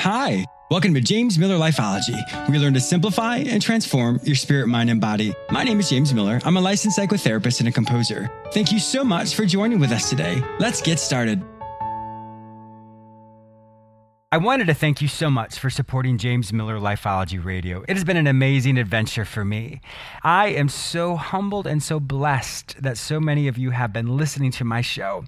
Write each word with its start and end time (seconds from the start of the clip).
Hi, 0.00 0.46
welcome 0.70 0.94
to 0.94 1.00
James 1.02 1.38
Miller 1.38 1.56
Lifeology. 1.56 2.48
We 2.48 2.58
learn 2.58 2.72
to 2.72 2.80
simplify 2.80 3.36
and 3.36 3.60
transform 3.60 4.18
your 4.22 4.34
spirit, 4.34 4.66
mind, 4.66 4.88
and 4.88 4.98
body. 4.98 5.34
My 5.50 5.62
name 5.62 5.78
is 5.78 5.90
James 5.90 6.14
Miller. 6.14 6.40
I'm 6.42 6.56
a 6.56 6.60
licensed 6.62 6.98
psychotherapist 6.98 7.58
and 7.58 7.68
a 7.68 7.72
composer. 7.72 8.30
Thank 8.54 8.72
you 8.72 8.78
so 8.78 9.04
much 9.04 9.34
for 9.34 9.44
joining 9.44 9.78
with 9.78 9.92
us 9.92 10.08
today. 10.08 10.40
Let's 10.58 10.80
get 10.80 11.00
started. 11.00 11.44
I 14.32 14.38
wanted 14.38 14.68
to 14.68 14.74
thank 14.74 15.02
you 15.02 15.08
so 15.08 15.28
much 15.28 15.58
for 15.58 15.70
supporting 15.70 16.16
James 16.16 16.52
Miller 16.52 16.78
Lifeology 16.78 17.44
Radio. 17.44 17.82
It 17.88 17.96
has 17.96 18.04
been 18.04 18.16
an 18.16 18.28
amazing 18.28 18.78
adventure 18.78 19.24
for 19.24 19.44
me. 19.44 19.80
I 20.22 20.50
am 20.50 20.68
so 20.68 21.16
humbled 21.16 21.66
and 21.66 21.82
so 21.82 21.98
blessed 21.98 22.80
that 22.80 22.96
so 22.96 23.18
many 23.18 23.48
of 23.48 23.58
you 23.58 23.70
have 23.70 23.92
been 23.92 24.16
listening 24.16 24.52
to 24.52 24.64
my 24.64 24.82
show. 24.82 25.24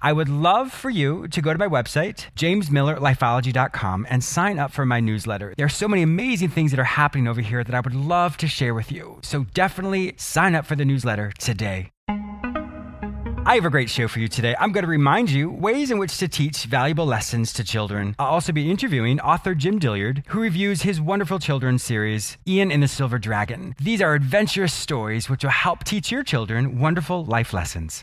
I 0.00 0.14
would 0.14 0.30
love 0.30 0.72
for 0.72 0.88
you 0.88 1.28
to 1.28 1.42
go 1.42 1.52
to 1.52 1.58
my 1.58 1.68
website, 1.68 2.28
jamesmillerlifeology.com, 2.34 4.06
and 4.08 4.24
sign 4.24 4.58
up 4.58 4.72
for 4.72 4.86
my 4.86 5.00
newsletter. 5.00 5.52
There 5.58 5.66
are 5.66 5.68
so 5.68 5.86
many 5.86 6.00
amazing 6.00 6.48
things 6.48 6.70
that 6.70 6.80
are 6.80 6.84
happening 6.84 7.28
over 7.28 7.42
here 7.42 7.62
that 7.62 7.74
I 7.74 7.80
would 7.80 7.94
love 7.94 8.38
to 8.38 8.48
share 8.48 8.72
with 8.72 8.90
you. 8.90 9.18
So 9.20 9.44
definitely 9.52 10.14
sign 10.16 10.54
up 10.54 10.64
for 10.64 10.76
the 10.76 10.86
newsletter 10.86 11.30
today. 11.38 11.90
I 13.46 13.54
have 13.54 13.64
a 13.64 13.70
great 13.70 13.88
show 13.88 14.08
for 14.08 14.18
you 14.18 14.26
today. 14.26 14.56
I'm 14.58 14.72
going 14.72 14.82
to 14.82 14.90
remind 14.90 15.30
you 15.30 15.48
ways 15.48 15.92
in 15.92 15.98
which 15.98 16.18
to 16.18 16.26
teach 16.26 16.64
valuable 16.64 17.06
lessons 17.06 17.52
to 17.52 17.62
children. 17.62 18.16
I'll 18.18 18.26
also 18.26 18.52
be 18.52 18.68
interviewing 18.68 19.20
author 19.20 19.54
Jim 19.54 19.78
Dilliard, 19.78 20.26
who 20.26 20.40
reviews 20.40 20.82
his 20.82 21.00
wonderful 21.00 21.38
children's 21.38 21.84
series, 21.84 22.38
Ian 22.48 22.72
and 22.72 22.82
the 22.82 22.88
Silver 22.88 23.20
Dragon. 23.20 23.76
These 23.80 24.02
are 24.02 24.14
adventurous 24.14 24.72
stories 24.72 25.30
which 25.30 25.44
will 25.44 25.52
help 25.52 25.84
teach 25.84 26.10
your 26.10 26.24
children 26.24 26.80
wonderful 26.80 27.24
life 27.24 27.52
lessons. 27.52 28.02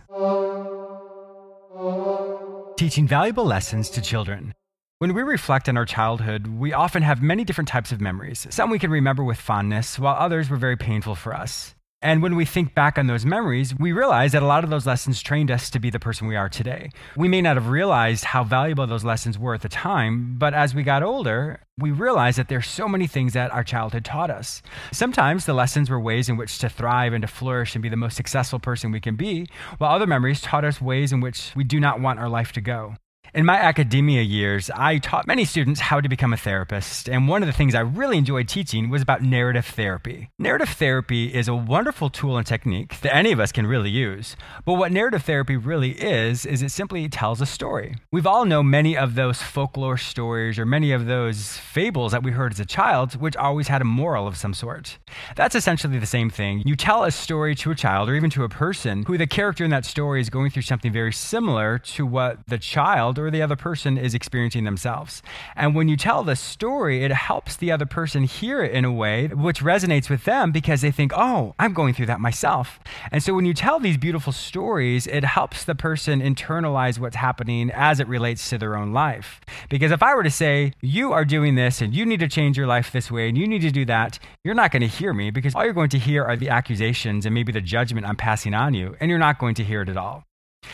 Teaching 2.77 3.05
valuable 3.05 3.43
lessons 3.43 3.89
to 3.89 4.01
children. 4.01 4.53
When 4.99 5.13
we 5.13 5.23
reflect 5.23 5.67
on 5.67 5.75
our 5.75 5.85
childhood, 5.85 6.47
we 6.47 6.71
often 6.71 7.03
have 7.03 7.21
many 7.21 7.43
different 7.43 7.67
types 7.67 7.91
of 7.91 7.99
memories. 7.99 8.47
Some 8.49 8.69
we 8.69 8.79
can 8.79 8.91
remember 8.91 9.25
with 9.25 9.41
fondness, 9.41 9.99
while 9.99 10.15
others 10.15 10.49
were 10.49 10.55
very 10.55 10.77
painful 10.77 11.15
for 11.15 11.33
us. 11.35 11.75
And 12.03 12.21
when 12.21 12.35
we 12.35 12.43
think 12.43 12.75
back 12.75 12.97
on 12.97 13.07
those 13.07 13.25
memories, 13.25 13.73
we 13.79 13.93
realize 13.93 14.33
that 14.33 14.43
a 14.43 14.45
lot 14.45 14.65
of 14.65 14.69
those 14.69 14.85
lessons 14.85 15.21
trained 15.21 15.49
us 15.49 15.69
to 15.69 15.79
be 15.79 15.89
the 15.89 16.01
person 16.01 16.27
we 16.27 16.35
are 16.35 16.49
today. 16.49 16.89
We 17.15 17.29
may 17.29 17.41
not 17.41 17.55
have 17.55 17.69
realized 17.69 18.25
how 18.25 18.43
valuable 18.43 18.85
those 18.85 19.05
lessons 19.05 19.39
were 19.39 19.53
at 19.53 19.61
the 19.61 19.69
time, 19.69 20.35
but 20.37 20.53
as 20.53 20.75
we 20.75 20.83
got 20.83 21.01
older, 21.01 21.61
we 21.77 21.91
realized 21.91 22.37
that 22.37 22.49
there's 22.49 22.67
so 22.67 22.89
many 22.89 23.07
things 23.07 23.31
that 23.33 23.53
our 23.53 23.63
childhood 23.63 24.03
taught 24.03 24.29
us. 24.29 24.61
Sometimes 24.91 25.45
the 25.45 25.53
lessons 25.53 25.89
were 25.89 25.99
ways 25.99 26.27
in 26.27 26.35
which 26.35 26.59
to 26.59 26.67
thrive 26.67 27.13
and 27.13 27.21
to 27.21 27.27
flourish 27.27 27.73
and 27.73 27.81
be 27.81 27.87
the 27.87 27.95
most 27.95 28.17
successful 28.17 28.59
person 28.59 28.91
we 28.91 28.99
can 28.99 29.15
be, 29.15 29.47
while 29.77 29.95
other 29.95 30.05
memories 30.05 30.41
taught 30.41 30.65
us 30.65 30.81
ways 30.81 31.13
in 31.13 31.21
which 31.21 31.53
we 31.55 31.63
do 31.63 31.79
not 31.79 32.01
want 32.01 32.19
our 32.19 32.27
life 32.27 32.51
to 32.51 32.59
go. 32.61 32.95
In 33.35 33.47
my 33.47 33.57
academia 33.57 34.21
years, 34.21 34.69
I 34.75 34.99
taught 34.99 35.25
many 35.25 35.43
students 35.43 35.79
how 35.79 35.99
to 35.99 36.07
become 36.07 36.33
a 36.33 36.37
therapist, 36.37 37.09
and 37.09 37.27
one 37.27 37.41
of 37.41 37.47
the 37.47 37.53
things 37.53 37.73
I 37.73 37.79
really 37.79 38.19
enjoyed 38.19 38.47
teaching 38.47 38.91
was 38.91 39.01
about 39.01 39.23
narrative 39.23 39.65
therapy. 39.65 40.29
Narrative 40.37 40.69
therapy 40.69 41.33
is 41.33 41.47
a 41.47 41.55
wonderful 41.55 42.11
tool 42.11 42.37
and 42.37 42.45
technique 42.45 43.01
that 43.01 43.15
any 43.15 43.31
of 43.31 43.39
us 43.39 43.51
can 43.51 43.65
really 43.65 43.89
use. 43.89 44.35
But 44.65 44.75
what 44.75 44.91
narrative 44.91 45.23
therapy 45.23 45.57
really 45.57 45.93
is, 45.93 46.45
is 46.45 46.61
it 46.61 46.69
simply 46.69 47.09
tells 47.09 47.41
a 47.41 47.47
story. 47.47 47.95
We've 48.11 48.27
all 48.27 48.45
known 48.45 48.69
many 48.69 48.95
of 48.95 49.15
those 49.15 49.41
folklore 49.41 49.97
stories 49.97 50.59
or 50.59 50.67
many 50.67 50.91
of 50.91 51.07
those 51.07 51.57
fables 51.57 52.11
that 52.11 52.21
we 52.21 52.29
heard 52.29 52.53
as 52.53 52.59
a 52.59 52.65
child, 52.65 53.19
which 53.19 53.35
always 53.35 53.67
had 53.67 53.81
a 53.81 53.85
moral 53.85 54.27
of 54.27 54.37
some 54.37 54.53
sort. 54.53 54.99
That's 55.35 55.55
essentially 55.55 55.97
the 55.97 56.05
same 56.05 56.29
thing. 56.29 56.61
You 56.67 56.75
tell 56.75 57.03
a 57.03 57.09
story 57.09 57.55
to 57.55 57.71
a 57.71 57.75
child 57.75 58.09
or 58.09 58.13
even 58.13 58.29
to 58.29 58.43
a 58.43 58.49
person 58.49 59.05
who 59.07 59.17
the 59.17 59.25
character 59.25 59.63
in 59.63 59.71
that 59.71 59.85
story 59.85 60.21
is 60.21 60.29
going 60.29 60.51
through 60.51 60.61
something 60.61 60.93
very 60.93 61.11
similar 61.11 61.79
to 61.79 62.05
what 62.05 62.37
the 62.45 62.59
child 62.59 63.22
or 63.23 63.31
the 63.31 63.41
other 63.41 63.55
person 63.55 63.97
is 63.97 64.13
experiencing 64.13 64.63
themselves. 64.63 65.21
And 65.55 65.75
when 65.75 65.87
you 65.87 65.97
tell 65.97 66.23
the 66.23 66.35
story, 66.35 67.03
it 67.03 67.11
helps 67.11 67.55
the 67.55 67.71
other 67.71 67.85
person 67.85 68.23
hear 68.23 68.63
it 68.63 68.71
in 68.71 68.85
a 68.85 68.91
way 68.91 69.27
which 69.27 69.61
resonates 69.61 70.09
with 70.09 70.25
them 70.25 70.51
because 70.51 70.81
they 70.81 70.91
think, 70.91 71.11
oh, 71.15 71.55
I'm 71.59 71.73
going 71.73 71.93
through 71.93 72.07
that 72.07 72.19
myself. 72.19 72.79
And 73.11 73.23
so 73.23 73.33
when 73.33 73.45
you 73.45 73.53
tell 73.53 73.79
these 73.79 73.97
beautiful 73.97 74.33
stories, 74.33 75.07
it 75.07 75.23
helps 75.23 75.63
the 75.63 75.75
person 75.75 76.21
internalize 76.21 76.99
what's 76.99 77.15
happening 77.15 77.71
as 77.71 77.99
it 77.99 78.07
relates 78.07 78.49
to 78.49 78.57
their 78.57 78.75
own 78.75 78.93
life. 78.93 79.41
Because 79.69 79.91
if 79.91 80.03
I 80.03 80.15
were 80.15 80.23
to 80.23 80.31
say, 80.31 80.73
you 80.81 81.11
are 81.11 81.25
doing 81.25 81.55
this 81.55 81.81
and 81.81 81.93
you 81.93 82.05
need 82.05 82.19
to 82.19 82.27
change 82.27 82.57
your 82.57 82.67
life 82.67 82.91
this 82.91 83.11
way 83.11 83.29
and 83.29 83.37
you 83.37 83.47
need 83.47 83.61
to 83.61 83.71
do 83.71 83.85
that, 83.85 84.19
you're 84.43 84.55
not 84.55 84.71
going 84.71 84.81
to 84.81 84.87
hear 84.87 85.13
me 85.13 85.31
because 85.31 85.55
all 85.55 85.63
you're 85.63 85.73
going 85.73 85.89
to 85.89 85.99
hear 85.99 86.23
are 86.23 86.35
the 86.35 86.49
accusations 86.49 87.25
and 87.25 87.33
maybe 87.33 87.51
the 87.51 87.61
judgment 87.61 88.05
I'm 88.05 88.15
passing 88.15 88.53
on 88.53 88.73
you, 88.73 88.95
and 88.99 89.09
you're 89.09 89.19
not 89.19 89.39
going 89.39 89.55
to 89.55 89.63
hear 89.63 89.81
it 89.81 89.89
at 89.89 89.97
all. 89.97 90.25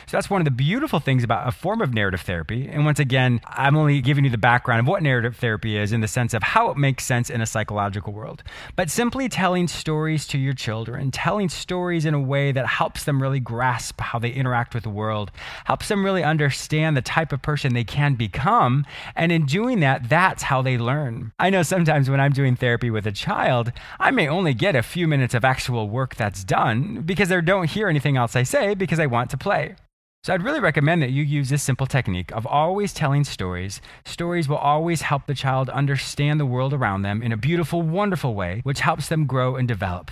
So 0.08 0.18
that's 0.18 0.30
one 0.30 0.42
of 0.42 0.46
the 0.46 0.52
beautiful 0.52 1.00
things 1.00 1.24
about 1.24 1.48
a 1.48 1.52
form 1.52 1.82
of 1.82 1.94
narrative 1.94 2.22
therapy. 2.22 2.68
And 2.68 2.86
once 2.86 3.00
again, 3.00 3.42
I'm 3.46 3.76
only 3.76 4.02
giving 4.02 4.24
you 4.24 4.30
the 4.30 4.38
background 4.38 4.80
of 4.82 4.88
what 4.88 5.04
narrative 5.04 5.36
therapy 5.36 5.78
is 5.78 5.92
in 5.92 6.02
the 6.02 6.08
sense 6.08 6.34
of 6.34 6.44
how 6.44 6.70
it 6.70 6.78
makes 6.78 7.06
sense 7.06 7.30
in 7.30 7.42
a 7.42 7.46
psychological 7.46 8.14
world. 8.14 8.44
But 8.76 8.90
simply 8.90 9.30
telling 9.30 9.68
stories 9.68 10.26
to 10.28 10.38
your 10.38 10.54
children, 10.54 11.12
telling 11.12 11.50
stories 11.50 12.06
in 12.06 12.14
a 12.14 12.20
way 12.20 12.52
that 12.52 12.68
helps 12.68 13.04
them 13.04 13.22
really 13.22 13.40
grasp 13.40 14.02
how 14.02 14.20
they 14.20 14.32
interact 14.32 14.74
with 14.74 14.84
the 14.84 14.90
world, 14.90 15.32
helps 15.66 15.88
them 15.88 16.04
really 16.04 16.24
understand 16.24 16.96
the 16.96 17.02
type 17.02 17.32
of 17.32 17.42
person 17.42 17.74
they 17.74 17.84
can 17.84 18.16
become. 18.16 18.86
And 19.16 19.32
in 19.32 19.46
doing 19.46 19.80
that, 19.82 20.10
that's 20.10 20.44
how 20.44 20.62
they 20.62 20.78
learn. 20.78 21.32
I 21.40 21.50
know 21.50 21.64
sometimes 21.64 22.10
when 22.10 22.20
I'm 22.20 22.34
doing 22.34 22.56
therapy 22.56 22.90
with 22.90 23.08
a 23.08 23.12
child, 23.12 23.72
I 24.00 24.12
may 24.12 24.28
only 24.28 24.54
get 24.54 24.76
a 24.76 24.84
few 24.84 25.08
minutes 25.08 25.34
of 25.34 25.46
actual 25.46 25.90
work 25.90 26.16
that's 26.16 26.44
done 26.44 27.02
because 27.02 27.30
they 27.30 27.42
don't 27.42 27.70
hear 27.70 27.88
anything 27.88 28.18
else 28.18 28.36
I 28.36 28.44
say 28.44 28.76
because 28.76 29.00
I 29.00 29.06
want 29.06 29.30
to 29.32 29.38
play. 29.38 29.76
So 30.22 30.34
I'd 30.34 30.44
really 30.44 30.60
recommend 30.60 31.02
that 31.02 31.12
you 31.12 31.24
use 31.24 31.48
this 31.48 31.64
simple 31.64 31.88
technique 31.88 32.32
of 32.34 32.46
always 32.46 32.94
telling 32.94 33.24
stories. 33.24 33.80
Stories 34.06 34.50
will 34.50 34.58
always 34.58 35.02
help 35.02 35.26
the 35.28 35.34
child 35.34 35.70
understand 35.70 36.42
the 36.42 36.46
world 36.46 36.74
around 36.74 37.04
them 37.04 37.24
in 37.24 37.32
a 37.32 37.38
beautiful, 37.38 37.82
wonderful 37.82 38.36
way, 38.36 38.60
which 38.64 38.82
helps 38.82 39.08
them 39.08 39.26
grow 39.26 39.56
and 39.56 39.66
develop. 39.66 40.12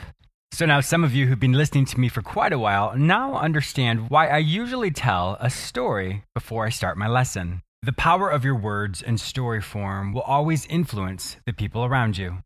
So 0.53 0.65
now 0.65 0.79
some 0.79 1.03
of 1.03 1.13
you 1.13 1.27
who've 1.27 1.37
been 1.37 1.51
listening 1.51 1.83
to 1.87 1.99
me 1.99 2.07
for 2.07 2.21
quite 2.21 2.53
a 2.53 2.57
while 2.57 2.95
now 2.95 3.35
understand 3.35 4.09
why 4.09 4.27
I 4.29 4.37
usually 4.37 4.91
tell 4.91 5.35
a 5.41 5.49
story 5.49 6.23
before 6.33 6.65
I 6.65 6.69
start 6.69 6.97
my 6.97 7.09
lesson. 7.09 7.61
The 7.83 7.91
power 7.91 8.29
of 8.29 8.45
your 8.45 8.55
words 8.55 9.01
and 9.01 9.19
story 9.19 9.61
form 9.61 10.13
will 10.13 10.21
always 10.21 10.65
influence 10.67 11.35
the 11.45 11.51
people 11.51 11.83
around 11.83 12.17
you. 12.17 12.37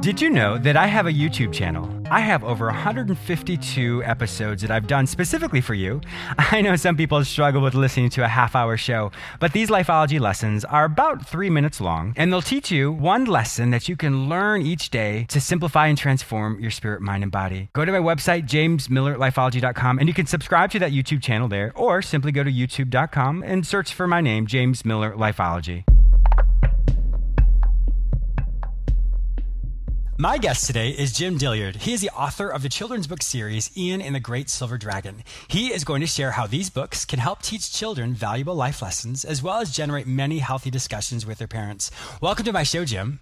Did 0.00 0.20
you 0.20 0.30
know 0.30 0.58
that 0.58 0.76
I 0.76 0.88
have 0.88 1.06
a 1.06 1.12
YouTube 1.12 1.52
channel? 1.52 1.99
I 2.10 2.18
have 2.18 2.42
over 2.42 2.66
152 2.66 4.02
episodes 4.02 4.62
that 4.62 4.72
I've 4.72 4.88
done 4.88 5.06
specifically 5.06 5.60
for 5.60 5.74
you. 5.74 6.00
I 6.38 6.60
know 6.60 6.74
some 6.74 6.96
people 6.96 7.24
struggle 7.24 7.62
with 7.62 7.74
listening 7.74 8.10
to 8.10 8.24
a 8.24 8.28
half 8.28 8.56
hour 8.56 8.76
show, 8.76 9.12
but 9.38 9.52
these 9.52 9.70
Lifeology 9.70 10.18
lessons 10.18 10.64
are 10.64 10.84
about 10.84 11.24
three 11.24 11.48
minutes 11.48 11.80
long, 11.80 12.12
and 12.16 12.32
they'll 12.32 12.42
teach 12.42 12.68
you 12.68 12.90
one 12.90 13.26
lesson 13.26 13.70
that 13.70 13.88
you 13.88 13.96
can 13.96 14.28
learn 14.28 14.60
each 14.62 14.90
day 14.90 15.24
to 15.28 15.40
simplify 15.40 15.86
and 15.86 15.96
transform 15.96 16.58
your 16.58 16.72
spirit, 16.72 17.00
mind, 17.00 17.22
and 17.22 17.30
body. 17.30 17.68
Go 17.74 17.84
to 17.84 17.92
my 17.92 17.98
website, 17.98 18.48
jamesmillerlifeology.com, 18.48 20.00
and 20.00 20.08
you 20.08 20.14
can 20.14 20.26
subscribe 20.26 20.72
to 20.72 20.80
that 20.80 20.90
YouTube 20.90 21.22
channel 21.22 21.46
there, 21.46 21.70
or 21.76 22.02
simply 22.02 22.32
go 22.32 22.42
to 22.42 22.50
youtube.com 22.50 23.44
and 23.44 23.64
search 23.64 23.94
for 23.94 24.08
my 24.08 24.20
name, 24.20 24.48
James 24.48 24.84
Miller 24.84 25.14
Lifeology. 25.14 25.84
My 30.20 30.36
guest 30.36 30.66
today 30.66 30.90
is 30.90 31.14
Jim 31.14 31.38
Dilliard. 31.38 31.76
He 31.76 31.94
is 31.94 32.02
the 32.02 32.10
author 32.10 32.50
of 32.50 32.60
the 32.60 32.68
children's 32.68 33.06
book 33.06 33.22
series 33.22 33.74
Ian 33.74 34.02
and 34.02 34.14
the 34.14 34.20
Great 34.20 34.50
Silver 34.50 34.76
Dragon. 34.76 35.24
He 35.48 35.72
is 35.72 35.82
going 35.82 36.02
to 36.02 36.06
share 36.06 36.32
how 36.32 36.46
these 36.46 36.68
books 36.68 37.06
can 37.06 37.18
help 37.18 37.40
teach 37.40 37.72
children 37.72 38.12
valuable 38.12 38.54
life 38.54 38.82
lessons 38.82 39.24
as 39.24 39.42
well 39.42 39.62
as 39.62 39.70
generate 39.70 40.06
many 40.06 40.40
healthy 40.40 40.70
discussions 40.70 41.24
with 41.24 41.38
their 41.38 41.48
parents. 41.48 41.90
Welcome 42.20 42.44
to 42.44 42.52
my 42.52 42.64
show, 42.64 42.84
Jim. 42.84 43.20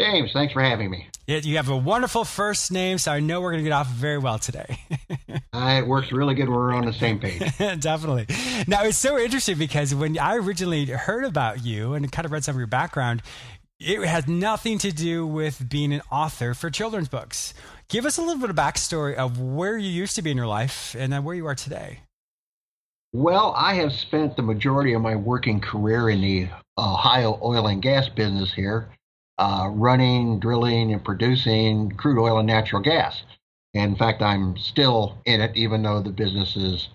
James, 0.00 0.32
thanks 0.32 0.54
for 0.54 0.62
having 0.62 0.90
me. 0.90 1.06
You 1.26 1.56
have 1.56 1.68
a 1.68 1.76
wonderful 1.76 2.24
first 2.24 2.72
name, 2.72 2.96
so 2.96 3.12
I 3.12 3.20
know 3.20 3.42
we're 3.42 3.52
going 3.52 3.62
to 3.62 3.68
get 3.68 3.74
off 3.74 3.88
very 3.88 4.18
well 4.18 4.38
today. 4.38 4.78
uh, 5.52 5.80
it 5.82 5.86
works 5.86 6.10
really 6.10 6.34
good 6.34 6.48
we're 6.48 6.72
on 6.72 6.86
the 6.86 6.94
same 6.94 7.20
page. 7.20 7.40
Definitely. 7.80 8.26
Now, 8.66 8.84
it's 8.84 8.96
so 8.96 9.18
interesting 9.18 9.58
because 9.58 9.94
when 9.94 10.18
I 10.18 10.36
originally 10.36 10.86
heard 10.86 11.24
about 11.24 11.64
you 11.64 11.92
and 11.92 12.10
kind 12.10 12.24
of 12.24 12.32
read 12.32 12.42
some 12.42 12.54
of 12.54 12.58
your 12.58 12.66
background, 12.66 13.22
it 13.84 14.04
has 14.04 14.28
nothing 14.28 14.78
to 14.78 14.92
do 14.92 15.26
with 15.26 15.68
being 15.68 15.92
an 15.92 16.02
author 16.10 16.54
for 16.54 16.70
children's 16.70 17.08
books. 17.08 17.52
Give 17.88 18.06
us 18.06 18.16
a 18.16 18.22
little 18.22 18.40
bit 18.40 18.50
of 18.50 18.56
backstory 18.56 19.14
of 19.14 19.40
where 19.40 19.76
you 19.76 19.90
used 19.90 20.14
to 20.16 20.22
be 20.22 20.30
in 20.30 20.36
your 20.36 20.46
life 20.46 20.94
and 20.98 21.12
then 21.12 21.24
where 21.24 21.34
you 21.34 21.46
are 21.46 21.54
today. 21.54 22.00
Well, 23.12 23.52
I 23.56 23.74
have 23.74 23.92
spent 23.92 24.36
the 24.36 24.42
majority 24.42 24.94
of 24.94 25.02
my 25.02 25.16
working 25.16 25.60
career 25.60 26.08
in 26.08 26.22
the 26.22 26.48
Ohio 26.78 27.38
oil 27.42 27.66
and 27.66 27.82
gas 27.82 28.08
business 28.08 28.54
here, 28.54 28.88
uh, 29.38 29.68
running, 29.70 30.40
drilling, 30.40 30.92
and 30.92 31.04
producing 31.04 31.90
crude 31.90 32.22
oil 32.22 32.38
and 32.38 32.46
natural 32.46 32.80
gas. 32.80 33.22
in 33.74 33.96
fact, 33.96 34.22
I'm 34.22 34.56
still 34.56 35.18
in 35.26 35.40
it, 35.40 35.54
even 35.56 35.82
though 35.82 36.00
the 36.00 36.10
business 36.10 36.56
is 36.56 36.88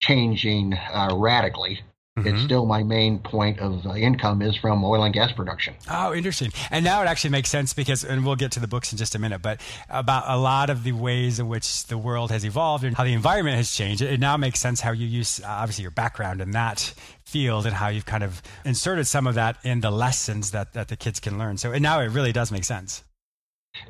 changing 0.00 0.74
uh, 0.74 1.14
radically. 1.14 1.80
Mm-hmm. 2.16 2.28
It's 2.28 2.44
still 2.44 2.64
my 2.64 2.84
main 2.84 3.18
point 3.18 3.58
of 3.58 3.84
uh, 3.84 3.94
income 3.94 4.40
is 4.40 4.56
from 4.56 4.84
oil 4.84 5.02
and 5.02 5.12
gas 5.12 5.32
production. 5.32 5.74
Oh, 5.90 6.14
interesting. 6.14 6.52
And 6.70 6.84
now 6.84 7.02
it 7.02 7.06
actually 7.06 7.30
makes 7.30 7.50
sense 7.50 7.74
because, 7.74 8.04
and 8.04 8.24
we'll 8.24 8.36
get 8.36 8.52
to 8.52 8.60
the 8.60 8.68
books 8.68 8.92
in 8.92 8.98
just 8.98 9.16
a 9.16 9.18
minute, 9.18 9.42
but 9.42 9.60
about 9.90 10.22
a 10.28 10.38
lot 10.38 10.70
of 10.70 10.84
the 10.84 10.92
ways 10.92 11.40
in 11.40 11.48
which 11.48 11.86
the 11.86 11.98
world 11.98 12.30
has 12.30 12.44
evolved 12.44 12.84
and 12.84 12.96
how 12.96 13.02
the 13.02 13.12
environment 13.12 13.56
has 13.56 13.74
changed. 13.74 14.00
It 14.00 14.20
now 14.20 14.36
makes 14.36 14.60
sense 14.60 14.80
how 14.80 14.92
you 14.92 15.08
use 15.08 15.40
obviously 15.44 15.82
your 15.82 15.90
background 15.90 16.40
in 16.40 16.52
that 16.52 16.94
field 17.24 17.66
and 17.66 17.74
how 17.74 17.88
you've 17.88 18.06
kind 18.06 18.22
of 18.22 18.42
inserted 18.64 19.08
some 19.08 19.26
of 19.26 19.34
that 19.34 19.56
in 19.64 19.80
the 19.80 19.90
lessons 19.90 20.52
that, 20.52 20.72
that 20.74 20.86
the 20.86 20.96
kids 20.96 21.18
can 21.18 21.36
learn. 21.36 21.56
So 21.56 21.76
now 21.78 21.98
it 21.98 22.10
really 22.10 22.32
does 22.32 22.52
make 22.52 22.64
sense 22.64 23.02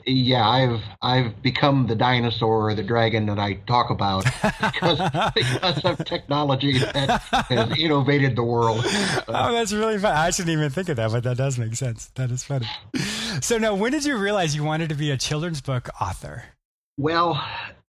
yeah, 0.07 0.47
I've 0.47 0.81
I've 1.03 1.43
become 1.43 1.87
the 1.87 1.95
dinosaur 1.95 2.69
or 2.69 2.75
the 2.75 2.83
dragon 2.83 3.27
that 3.27 3.39
I 3.39 3.55
talk 3.67 3.91
about 3.91 4.25
because 4.73 5.33
because 5.35 5.85
of 5.85 6.05
technology 6.05 6.79
that 6.79 7.21
has 7.49 7.79
innovated 7.79 8.37
the 8.37 8.43
world. 8.43 8.85
oh, 9.29 9.53
that's 9.53 9.73
really 9.73 9.99
fun. 9.99 10.15
I 10.15 10.31
shouldn't 10.31 10.53
even 10.53 10.71
think 10.71 10.89
of 10.89 10.97
that, 10.97 11.11
but 11.11 11.23
that 11.25 11.37
does 11.37 11.59
make 11.59 11.75
sense. 11.75 12.07
That 12.15 12.31
is 12.31 12.45
funny. 12.45 12.67
So 13.41 13.59
now, 13.59 13.75
when 13.75 13.93
did 13.93 14.05
you 14.05 14.17
realize 14.17 14.55
you 14.55 14.65
wanted 14.65 14.89
to 14.91 14.95
be 14.95 15.11
a 15.11 15.17
children's 15.17 15.61
book 15.61 15.89
author? 16.01 16.45
Well, 16.99 17.43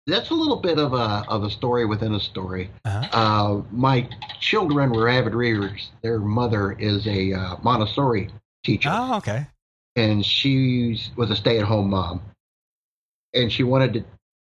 that's 0.06 0.30
a 0.30 0.34
little 0.34 0.56
bit 0.56 0.78
of 0.78 0.92
a 0.92 1.24
of 1.28 1.44
a 1.44 1.50
story 1.50 1.86
within 1.86 2.14
a 2.14 2.20
story. 2.20 2.70
Uh-huh. 2.84 3.08
Uh, 3.12 3.62
my 3.70 4.08
children 4.40 4.90
were 4.90 5.08
avid 5.08 5.34
readers. 5.34 5.90
Their 6.02 6.18
mother 6.18 6.72
is 6.72 7.06
a 7.06 7.32
uh, 7.32 7.56
Montessori 7.62 8.30
teacher. 8.64 8.90
Oh, 8.92 9.16
okay 9.18 9.46
and 9.96 10.24
she 10.24 11.00
was 11.16 11.30
a 11.30 11.36
stay-at-home 11.36 11.90
mom, 11.90 12.20
and 13.34 13.50
she 13.50 13.62
wanted 13.62 13.92
the 13.94 14.04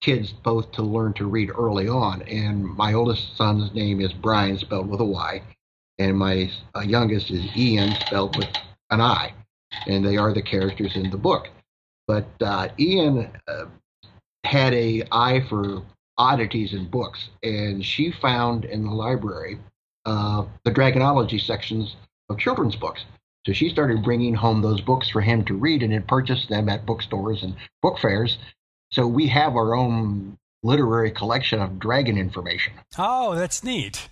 kids 0.00 0.32
both 0.32 0.72
to 0.72 0.82
learn 0.82 1.12
to 1.14 1.26
read 1.26 1.50
early 1.50 1.88
on. 1.88 2.22
And 2.22 2.64
my 2.64 2.94
oldest 2.94 3.36
son's 3.36 3.72
name 3.74 4.00
is 4.00 4.12
Bryan, 4.12 4.56
spelled 4.56 4.88
with 4.88 5.00
a 5.00 5.04
Y, 5.04 5.42
and 5.98 6.16
my 6.16 6.50
uh, 6.74 6.80
youngest 6.80 7.30
is 7.30 7.44
Ian, 7.56 7.94
spelled 8.06 8.36
with 8.36 8.48
an 8.90 9.00
I, 9.00 9.34
and 9.86 10.04
they 10.04 10.16
are 10.16 10.32
the 10.32 10.42
characters 10.42 10.96
in 10.96 11.10
the 11.10 11.18
book. 11.18 11.48
But 12.06 12.28
uh, 12.40 12.68
Ian 12.78 13.30
uh, 13.46 13.66
had 14.44 14.74
a 14.74 15.02
eye 15.12 15.44
for 15.48 15.82
oddities 16.18 16.72
in 16.72 16.88
books, 16.88 17.30
and 17.42 17.84
she 17.84 18.12
found 18.12 18.64
in 18.64 18.84
the 18.84 18.90
library 18.90 19.58
uh, 20.04 20.44
the 20.64 20.70
dragonology 20.70 21.40
sections 21.40 21.96
of 22.28 22.38
children's 22.38 22.76
books. 22.76 23.04
So 23.46 23.52
she 23.52 23.70
started 23.70 24.04
bringing 24.04 24.34
home 24.34 24.62
those 24.62 24.80
books 24.80 25.08
for 25.08 25.20
him 25.20 25.44
to 25.46 25.54
read 25.54 25.82
and 25.82 25.92
had 25.92 26.06
purchased 26.06 26.48
them 26.48 26.68
at 26.68 26.86
bookstores 26.86 27.42
and 27.42 27.56
book 27.82 27.98
fairs. 27.98 28.38
So 28.92 29.06
we 29.06 29.26
have 29.28 29.56
our 29.56 29.74
own 29.74 30.38
literary 30.62 31.10
collection 31.10 31.60
of 31.60 31.78
dragon 31.78 32.16
information. 32.16 32.74
Oh, 32.98 33.34
that's 33.34 33.64
neat. 33.64 34.08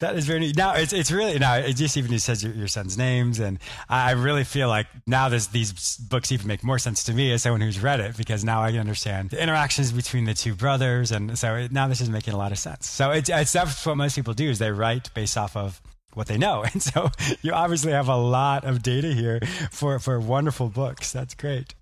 That 0.00 0.14
is 0.14 0.26
very 0.26 0.38
neat. 0.38 0.56
Now 0.56 0.74
it's 0.74 0.92
it's 0.92 1.10
really 1.10 1.40
now 1.40 1.56
it 1.56 1.72
just 1.72 1.96
even 1.96 2.16
says 2.20 2.44
your, 2.44 2.52
your 2.52 2.68
son's 2.68 2.96
names, 2.96 3.40
and 3.40 3.58
I 3.88 4.12
really 4.12 4.44
feel 4.44 4.68
like 4.68 4.86
now 5.08 5.28
this, 5.28 5.48
these 5.48 5.96
books 5.96 6.30
even 6.30 6.46
make 6.46 6.62
more 6.62 6.78
sense 6.78 7.02
to 7.04 7.12
me 7.12 7.32
as 7.32 7.42
someone 7.42 7.60
who's 7.60 7.80
read 7.80 7.98
it 7.98 8.16
because 8.16 8.44
now 8.44 8.60
I 8.60 8.70
understand 8.74 9.30
the 9.30 9.42
interactions 9.42 9.90
between 9.90 10.24
the 10.24 10.34
two 10.34 10.54
brothers, 10.54 11.10
and 11.10 11.36
so 11.36 11.56
it, 11.56 11.72
now 11.72 11.88
this 11.88 12.00
is 12.00 12.08
making 12.08 12.32
a 12.32 12.36
lot 12.36 12.52
of 12.52 12.58
sense. 12.58 12.88
So 12.88 13.10
it's, 13.10 13.28
it's 13.28 13.52
that's 13.52 13.84
what 13.84 13.96
most 13.96 14.14
people 14.14 14.34
do 14.34 14.48
is 14.48 14.60
they 14.60 14.70
write 14.70 15.12
based 15.14 15.36
off 15.36 15.56
of 15.56 15.82
what 16.18 16.26
they 16.26 16.36
know. 16.36 16.64
And 16.72 16.82
so 16.82 17.10
you 17.40 17.52
obviously 17.52 17.92
have 17.92 18.08
a 18.08 18.16
lot 18.16 18.64
of 18.64 18.82
data 18.82 19.14
here 19.14 19.40
for, 19.70 19.98
for 19.98 20.20
wonderful 20.20 20.68
books. 20.68 21.12
That's 21.12 21.34
great. 21.34 21.74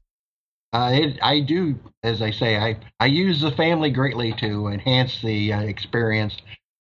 Uh, 0.72 0.90
it, 0.92 1.18
I 1.22 1.40
do, 1.40 1.76
as 2.02 2.22
I 2.22 2.30
say, 2.30 2.56
I, 2.56 2.78
I 3.00 3.06
use 3.06 3.40
the 3.40 3.50
family 3.52 3.90
greatly 3.90 4.32
to 4.40 4.68
enhance 4.68 5.20
the 5.22 5.52
uh, 5.52 5.60
experience. 5.60 6.36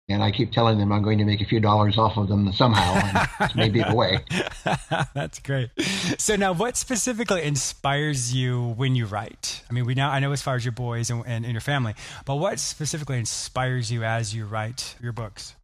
And 0.08 0.22
I 0.22 0.32
keep 0.32 0.52
telling 0.52 0.78
them 0.78 0.92
I'm 0.92 1.02
going 1.02 1.18
to 1.18 1.24
make 1.24 1.40
a 1.40 1.46
few 1.46 1.60
dollars 1.60 1.96
off 1.96 2.18
of 2.18 2.28
them 2.28 2.52
somehow. 2.52 3.26
And 3.40 3.54
maybe 3.54 3.82
the 3.82 3.94
way. 3.94 4.18
That's 5.14 5.38
great. 5.38 5.70
So 6.18 6.36
now, 6.36 6.52
what 6.52 6.76
specifically 6.76 7.42
inspires 7.42 8.34
you 8.34 8.74
when 8.76 8.96
you 8.96 9.06
write? 9.06 9.62
I 9.70 9.72
mean, 9.72 9.86
we 9.86 9.94
now 9.94 10.10
I 10.10 10.20
know 10.20 10.32
as 10.32 10.42
far 10.42 10.56
as 10.56 10.64
your 10.64 10.72
boys 10.72 11.08
and, 11.08 11.22
and, 11.26 11.44
and 11.46 11.54
your 11.54 11.62
family, 11.62 11.94
but 12.26 12.36
what 12.36 12.58
specifically 12.58 13.18
inspires 13.18 13.90
you 13.90 14.04
as 14.04 14.34
you 14.34 14.44
write 14.44 14.94
your 15.00 15.12
books? 15.12 15.54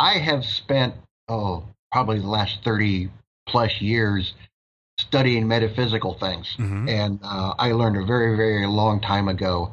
I 0.00 0.16
have 0.16 0.46
spent, 0.46 0.94
oh, 1.28 1.64
probably 1.92 2.20
the 2.20 2.26
last 2.26 2.64
30 2.64 3.10
plus 3.46 3.82
years 3.82 4.32
studying 4.98 5.46
metaphysical 5.46 6.14
things. 6.14 6.56
Mm-hmm. 6.58 6.88
And 6.88 7.20
uh, 7.22 7.54
I 7.58 7.72
learned 7.72 7.98
a 7.98 8.06
very, 8.06 8.34
very 8.34 8.66
long 8.66 9.02
time 9.02 9.28
ago 9.28 9.72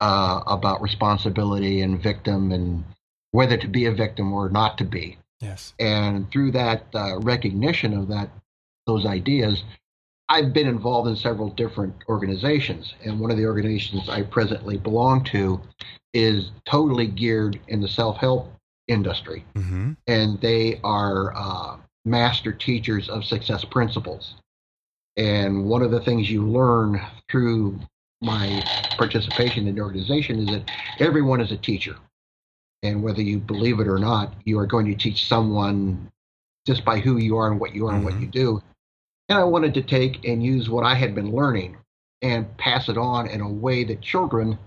uh, 0.00 0.40
about 0.48 0.82
responsibility 0.82 1.82
and 1.82 2.02
victim 2.02 2.50
and 2.50 2.82
whether 3.30 3.56
to 3.56 3.68
be 3.68 3.86
a 3.86 3.92
victim 3.92 4.32
or 4.32 4.48
not 4.48 4.76
to 4.78 4.84
be. 4.84 5.18
Yes. 5.40 5.72
And 5.78 6.28
through 6.32 6.50
that 6.52 6.86
uh, 6.92 7.20
recognition 7.20 7.96
of 7.96 8.08
that, 8.08 8.28
those 8.88 9.06
ideas, 9.06 9.62
I've 10.28 10.52
been 10.52 10.66
involved 10.66 11.08
in 11.08 11.14
several 11.14 11.48
different 11.48 11.94
organizations. 12.08 12.94
And 13.04 13.20
one 13.20 13.30
of 13.30 13.36
the 13.36 13.46
organizations 13.46 14.08
I 14.08 14.22
presently 14.22 14.78
belong 14.78 15.22
to 15.26 15.60
is 16.12 16.50
totally 16.66 17.06
geared 17.06 17.60
in 17.68 17.80
the 17.80 17.88
self 17.88 18.16
help 18.16 18.52
industry, 18.90 19.44
mm-hmm. 19.54 19.92
and 20.06 20.40
they 20.40 20.80
are 20.82 21.32
uh, 21.34 21.76
master 22.04 22.52
teachers 22.52 23.08
of 23.08 23.24
success 23.24 23.64
principles. 23.64 24.34
And 25.16 25.64
one 25.66 25.82
of 25.82 25.90
the 25.90 26.00
things 26.00 26.30
you 26.30 26.46
learn 26.46 27.00
through 27.30 27.78
my 28.20 28.62
participation 28.96 29.66
in 29.66 29.74
the 29.74 29.80
organization 29.80 30.40
is 30.40 30.46
that 30.48 30.70
everyone 30.98 31.40
is 31.40 31.52
a 31.52 31.56
teacher. 31.56 31.96
And 32.82 33.02
whether 33.02 33.22
you 33.22 33.38
believe 33.38 33.80
it 33.80 33.88
or 33.88 33.98
not, 33.98 34.34
you 34.44 34.58
are 34.58 34.66
going 34.66 34.86
to 34.86 34.94
teach 34.94 35.26
someone 35.26 36.10
just 36.66 36.84
by 36.84 36.98
who 36.98 37.18
you 37.18 37.36
are 37.36 37.50
and 37.50 37.60
what 37.60 37.74
you 37.74 37.86
are 37.86 37.90
mm-hmm. 37.90 37.96
and 37.96 38.04
what 38.04 38.14
mm-hmm. 38.14 38.24
you 38.24 38.30
do. 38.30 38.62
And 39.28 39.38
I 39.38 39.44
wanted 39.44 39.74
to 39.74 39.82
take 39.82 40.24
and 40.24 40.42
use 40.42 40.68
what 40.68 40.84
I 40.84 40.94
had 40.94 41.14
been 41.14 41.32
learning 41.32 41.76
and 42.22 42.56
pass 42.58 42.88
it 42.88 42.98
on 42.98 43.26
in 43.26 43.40
a 43.40 43.48
way 43.48 43.84
that 43.84 44.00
children 44.00 44.58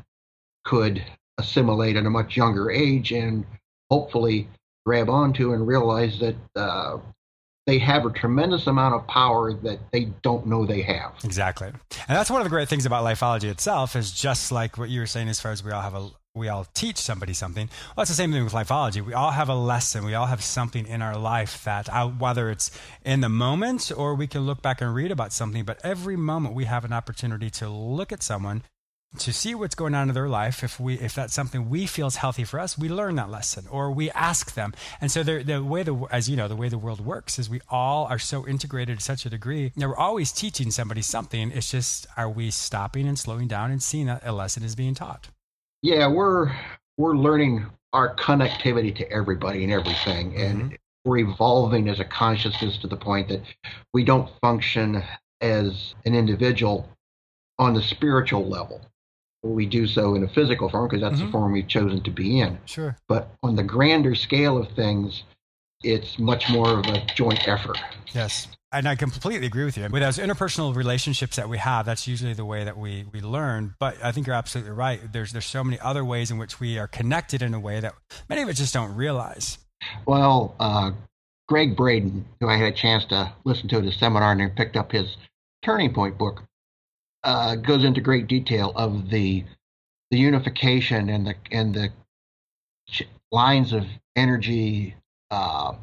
could 0.65 1.03
assimilate 1.37 1.95
at 1.95 2.05
a 2.05 2.09
much 2.09 2.37
younger 2.37 2.71
age 2.71 3.11
and 3.11 3.45
hopefully 3.93 4.47
grab 4.87 5.07
onto 5.07 5.53
and 5.53 5.67
realize 5.67 6.19
that 6.19 6.35
uh, 6.55 6.97
they 7.67 7.77
have 7.77 8.07
a 8.07 8.11
tremendous 8.11 8.65
amount 8.65 8.95
of 8.95 9.05
power 9.07 9.53
that 9.53 9.79
they 9.91 10.05
don't 10.23 10.47
know 10.47 10.65
they 10.65 10.81
have. 10.81 11.13
Exactly. 11.23 11.67
And 11.67 12.17
that's 12.17 12.31
one 12.31 12.41
of 12.41 12.45
the 12.45 12.49
great 12.49 12.67
things 12.69 12.87
about 12.87 13.05
lifeology 13.05 13.49
itself 13.51 13.95
is 13.95 14.11
just 14.11 14.51
like 14.51 14.79
what 14.79 14.89
you 14.89 14.99
were 14.99 15.05
saying 15.05 15.29
as 15.29 15.39
far 15.39 15.51
as 15.51 15.63
we 15.63 15.71
all 15.71 15.81
have 15.83 15.93
a 15.93 16.09
we 16.35 16.49
all 16.49 16.65
teach 16.73 16.97
somebody 16.97 17.31
something. 17.33 17.69
Well, 17.95 18.01
it's 18.01 18.09
the 18.09 18.15
same 18.15 18.31
thing 18.31 18.43
with 18.43 18.53
lifeology. 18.53 19.05
We 19.05 19.13
all 19.13 19.29
have 19.29 19.49
a 19.49 19.55
lesson. 19.55 20.03
We 20.03 20.15
all 20.15 20.25
have 20.25 20.43
something 20.43 20.87
in 20.87 21.03
our 21.03 21.15
life 21.15 21.63
that, 21.63 21.87
uh, 21.89 22.07
whether 22.07 22.49
it's 22.49 22.71
in 23.05 23.21
the 23.21 23.29
moment 23.29 23.91
or 23.95 24.15
we 24.15 24.25
can 24.25 24.41
look 24.41 24.63
back 24.63 24.81
and 24.81 24.95
read 24.95 25.11
about 25.11 25.31
something, 25.31 25.63
but 25.63 25.79
every 25.83 26.15
moment 26.15 26.55
we 26.55 26.65
have 26.65 26.85
an 26.85 26.91
opportunity 26.91 27.51
to 27.51 27.69
look 27.69 28.11
at 28.11 28.23
someone 28.23 28.63
to 29.19 29.33
see 29.33 29.53
what's 29.55 29.75
going 29.75 29.93
on 29.95 30.09
in 30.09 30.15
their 30.15 30.29
life. 30.29 30.63
If 30.63 30.79
we 30.79 30.95
if 30.95 31.13
that's 31.15 31.33
something 31.33 31.69
we 31.69 31.85
feel 31.85 32.07
is 32.07 32.17
healthy 32.17 32.43
for 32.43 32.59
us 32.59 32.77
we 32.77 32.89
learn 32.89 33.15
that 33.15 33.29
lesson 33.29 33.65
or 33.69 33.91
we 33.91 34.09
ask 34.11 34.53
them. 34.53 34.73
And 34.99 35.11
so 35.11 35.23
the, 35.23 35.43
the 35.43 35.63
way 35.63 35.83
the 35.83 35.95
as 36.11 36.29
you 36.29 36.35
know 36.35 36.47
the 36.47 36.55
way 36.55 36.69
the 36.69 36.77
world 36.77 37.01
works 37.01 37.39
is 37.39 37.49
we 37.49 37.61
all 37.69 38.05
are 38.05 38.19
so 38.19 38.47
integrated 38.47 38.99
to 38.99 39.03
such 39.03 39.25
a 39.25 39.29
degree. 39.29 39.71
That 39.75 39.87
we're 39.87 39.95
always 39.95 40.31
teaching 40.31 40.71
somebody 40.71 41.01
something. 41.01 41.51
It's 41.51 41.71
just 41.71 42.07
are 42.17 42.29
we 42.29 42.51
stopping 42.51 43.07
and 43.07 43.17
slowing 43.17 43.47
down 43.47 43.71
and 43.71 43.81
seeing 43.81 44.07
that 44.07 44.21
a 44.25 44.31
lesson 44.31 44.63
is 44.63 44.75
being 44.75 44.95
taught? 44.95 45.29
Yeah 45.81 46.07
we're 46.07 46.51
we're 46.97 47.15
learning 47.15 47.65
our 47.93 48.15
connectivity 48.15 48.93
to 48.95 49.11
everybody 49.11 49.63
and 49.63 49.71
everything. 49.71 50.35
And 50.35 50.63
mm-hmm. 50.63 50.75
we're 51.05 51.19
evolving 51.19 51.89
as 51.89 51.99
a 51.99 52.05
consciousness 52.05 52.77
to 52.79 52.87
the 52.87 52.97
point 52.97 53.29
that 53.29 53.41
we 53.93 54.03
don't 54.03 54.29
function 54.41 55.03
as 55.41 55.93
an 56.05 56.15
individual 56.15 56.89
on 57.59 57.73
the 57.73 57.81
spiritual 57.81 58.47
level 58.47 58.81
we 59.43 59.65
do 59.65 59.85
so 59.85 60.15
in 60.15 60.23
a 60.23 60.27
physical 60.27 60.69
form 60.69 60.87
because 60.87 61.01
that's 61.01 61.17
mm-hmm. 61.17 61.25
the 61.25 61.31
form 61.31 61.51
we've 61.51 61.67
chosen 61.67 62.01
to 62.01 62.11
be 62.11 62.39
in. 62.39 62.57
Sure. 62.65 62.95
But 63.07 63.29
on 63.43 63.55
the 63.55 63.63
grander 63.63 64.15
scale 64.15 64.57
of 64.57 64.69
things, 64.71 65.23
it's 65.83 66.17
much 66.17 66.49
more 66.49 66.79
of 66.79 66.85
a 66.85 67.05
joint 67.13 67.47
effort. 67.47 67.77
Yes. 68.13 68.47
And 68.71 68.87
I 68.87 68.95
completely 68.95 69.45
agree 69.45 69.65
with 69.65 69.77
you. 69.77 69.87
With 69.91 70.01
those 70.01 70.17
interpersonal 70.17 70.75
relationships 70.75 71.35
that 71.35 71.47
we 71.47 71.59
have, 71.59 71.85
that's 71.85 72.07
usually 72.07 72.33
the 72.33 72.45
way 72.45 72.63
that 72.63 72.75
we, 72.75 73.05
we 73.11 73.21
learn. 73.21 73.75
But 73.79 74.03
I 74.03 74.11
think 74.11 74.25
you're 74.25 74.35
absolutely 74.35 74.71
right. 74.71 74.99
There's 75.11 75.31
there's 75.31 75.45
so 75.45 75.63
many 75.63 75.79
other 75.79 76.03
ways 76.03 76.31
in 76.31 76.39
which 76.39 76.59
we 76.59 76.79
are 76.79 76.87
connected 76.87 77.43
in 77.43 77.53
a 77.53 77.59
way 77.59 77.79
that 77.81 77.93
many 78.29 78.41
of 78.41 78.49
us 78.49 78.57
just 78.57 78.73
don't 78.73 78.95
realize. 78.95 79.59
Well, 80.07 80.55
uh, 80.59 80.91
Gregg 81.47 81.75
Braden, 81.75 82.25
who 82.39 82.47
I 82.47 82.57
had 82.57 82.73
a 82.73 82.75
chance 82.75 83.05
to 83.05 83.31
listen 83.43 83.67
to 83.69 83.77
at 83.77 83.83
a 83.83 83.91
seminar 83.91 84.31
and 84.31 84.55
picked 84.55 84.75
up 84.75 84.91
his 84.91 85.17
Turning 85.63 85.93
Point 85.93 86.17
book, 86.17 86.41
uh, 87.23 87.55
goes 87.55 87.83
into 87.83 88.01
great 88.01 88.27
detail 88.27 88.71
of 88.75 89.09
the 89.09 89.43
the 90.11 90.17
unification 90.17 91.09
and 91.09 91.27
the 91.27 91.35
and 91.51 91.73
the 91.73 91.89
lines 93.31 93.73
of 93.73 93.83
energy 94.15 94.95
uh, 95.31 95.73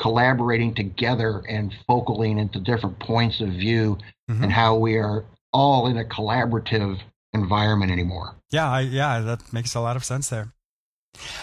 collaborating 0.00 0.74
together 0.74 1.42
and 1.48 1.74
focaling 1.88 2.38
into 2.38 2.58
different 2.58 2.98
points 2.98 3.40
of 3.40 3.48
view 3.50 3.98
mm-hmm. 4.30 4.44
and 4.44 4.52
how 4.52 4.76
we 4.76 4.96
are 4.96 5.24
all 5.52 5.86
in 5.86 5.98
a 5.98 6.04
collaborative 6.04 6.98
environment 7.32 7.90
anymore. 7.90 8.34
Yeah, 8.50 8.70
I, 8.70 8.80
yeah, 8.80 9.20
that 9.20 9.52
makes 9.52 9.74
a 9.74 9.80
lot 9.80 9.96
of 9.96 10.04
sense 10.04 10.28
there. 10.28 10.52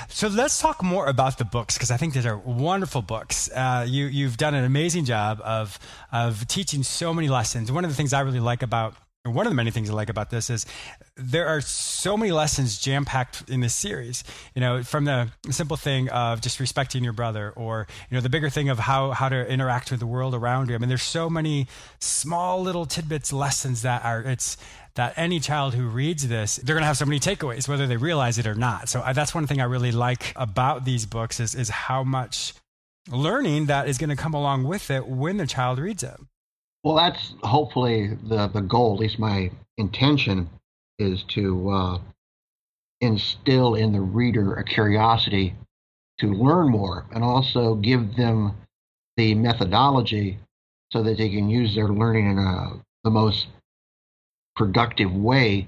So 0.07 0.27
let's 0.27 0.59
talk 0.59 0.83
more 0.83 1.07
about 1.07 1.37
the 1.37 1.45
books 1.45 1.75
because 1.75 1.91
I 1.91 1.97
think 1.97 2.13
these 2.13 2.25
are 2.25 2.37
wonderful 2.37 3.01
books. 3.01 3.49
Uh, 3.51 3.85
you 3.87 4.05
you've 4.05 4.37
done 4.37 4.53
an 4.53 4.63
amazing 4.63 5.05
job 5.05 5.41
of 5.43 5.77
of 6.11 6.47
teaching 6.47 6.83
so 6.83 7.13
many 7.13 7.27
lessons. 7.27 7.71
One 7.71 7.83
of 7.83 7.91
the 7.91 7.95
things 7.95 8.13
I 8.13 8.21
really 8.21 8.39
like 8.39 8.63
about 8.63 8.95
one 9.25 9.47
of 9.47 9.51
the 9.51 9.55
many 9.55 9.71
things 9.71 9.89
I 9.89 9.93
like 9.93 10.09
about 10.09 10.29
this 10.29 10.49
is 10.49 10.65
there 11.17 11.47
are 11.47 11.59
so 11.59 12.15
many 12.15 12.31
lessons 12.31 12.77
jam 12.77 13.05
packed 13.05 13.49
in 13.49 13.59
this 13.59 13.73
series. 13.73 14.23
You 14.53 14.61
know, 14.61 14.83
from 14.83 15.05
the 15.05 15.31
simple 15.49 15.77
thing 15.77 16.09
of 16.09 16.41
just 16.41 16.59
respecting 16.59 17.03
your 17.03 17.13
brother, 17.13 17.51
or 17.55 17.87
you 18.09 18.15
know, 18.15 18.21
the 18.21 18.29
bigger 18.29 18.49
thing 18.49 18.69
of 18.69 18.79
how 18.79 19.11
how 19.11 19.29
to 19.29 19.47
interact 19.51 19.91
with 19.91 19.99
the 19.99 20.07
world 20.07 20.35
around 20.35 20.69
you. 20.69 20.75
I 20.75 20.77
mean, 20.77 20.89
there's 20.89 21.03
so 21.03 21.29
many 21.29 21.67
small 21.99 22.61
little 22.61 22.85
tidbits, 22.85 23.33
lessons 23.33 23.81
that 23.81 24.05
are 24.05 24.21
it's 24.21 24.57
that 24.95 25.13
any 25.17 25.39
child 25.39 25.73
who 25.73 25.87
reads 25.87 26.27
this, 26.27 26.55
they're 26.57 26.75
going 26.75 26.81
to 26.83 26.87
have 26.87 26.97
so 26.97 27.05
many 27.05 27.19
takeaways, 27.19 27.67
whether 27.67 27.85
they 27.85 27.97
realize 27.97 28.37
it 28.37 28.47
or 28.47 28.55
not. 28.55 28.89
So 28.89 29.01
I, 29.01 29.13
that's 29.13 29.35
one 29.35 29.45
thing 29.45 29.61
I 29.61 29.65
really 29.65 29.91
like 29.91 30.33
about 30.35 30.85
these 30.85 31.05
books 31.05 31.39
is 31.39 31.53
is 31.53 31.69
how 31.69 32.03
much 32.03 32.53
learning 33.09 33.67
that 33.67 33.87
is 33.87 33.97
going 33.97 34.09
to 34.09 34.15
come 34.15 34.33
along 34.33 34.63
with 34.63 34.89
it 34.89 35.07
when 35.07 35.37
the 35.37 35.45
child 35.45 35.79
reads 35.79 36.03
it. 36.03 36.17
Well, 36.83 36.95
that's 36.95 37.33
hopefully 37.43 38.17
the 38.23 38.47
the 38.47 38.61
goal. 38.61 38.93
At 38.95 38.99
least 38.99 39.19
my 39.19 39.51
intention 39.77 40.49
is 40.97 41.23
to 41.29 41.69
uh, 41.69 41.97
instill 43.01 43.75
in 43.75 43.91
the 43.91 44.01
reader 44.01 44.55
a 44.55 44.63
curiosity 44.63 45.55
to 46.19 46.27
learn 46.27 46.69
more, 46.69 47.05
and 47.13 47.23
also 47.23 47.75
give 47.75 48.15
them 48.15 48.55
the 49.17 49.35
methodology 49.35 50.39
so 50.91 51.03
that 51.03 51.17
they 51.17 51.29
can 51.29 51.49
use 51.49 51.75
their 51.75 51.89
learning 51.89 52.31
in 52.31 52.37
a, 52.37 52.81
the 53.03 53.09
most 53.09 53.47
productive 54.55 55.13
way 55.13 55.67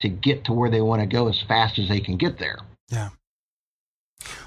to 0.00 0.08
get 0.08 0.44
to 0.44 0.52
where 0.52 0.70
they 0.70 0.80
want 0.80 1.00
to 1.00 1.06
go 1.06 1.28
as 1.28 1.40
fast 1.42 1.78
as 1.78 1.88
they 1.88 2.00
can 2.00 2.16
get 2.16 2.38
there. 2.38 2.58
Yeah. 2.88 3.10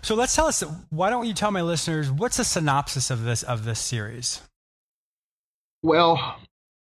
So 0.02 0.16
let's 0.16 0.36
tell 0.36 0.48
us. 0.48 0.64
Why 0.90 1.10
don't 1.10 1.26
you 1.26 1.34
tell 1.34 1.52
my 1.52 1.62
listeners 1.62 2.12
what's 2.12 2.38
the 2.38 2.44
synopsis 2.44 3.10
of 3.10 3.24
this 3.24 3.44
of 3.44 3.66
this 3.66 3.80
series? 3.80 4.42
Well, 5.84 6.38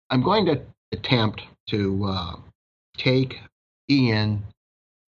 I'm 0.09 0.23
going 0.23 0.45
to 0.47 0.61
attempt 0.91 1.41
to 1.69 2.05
uh, 2.05 2.35
take 2.97 3.39
Ian. 3.89 4.43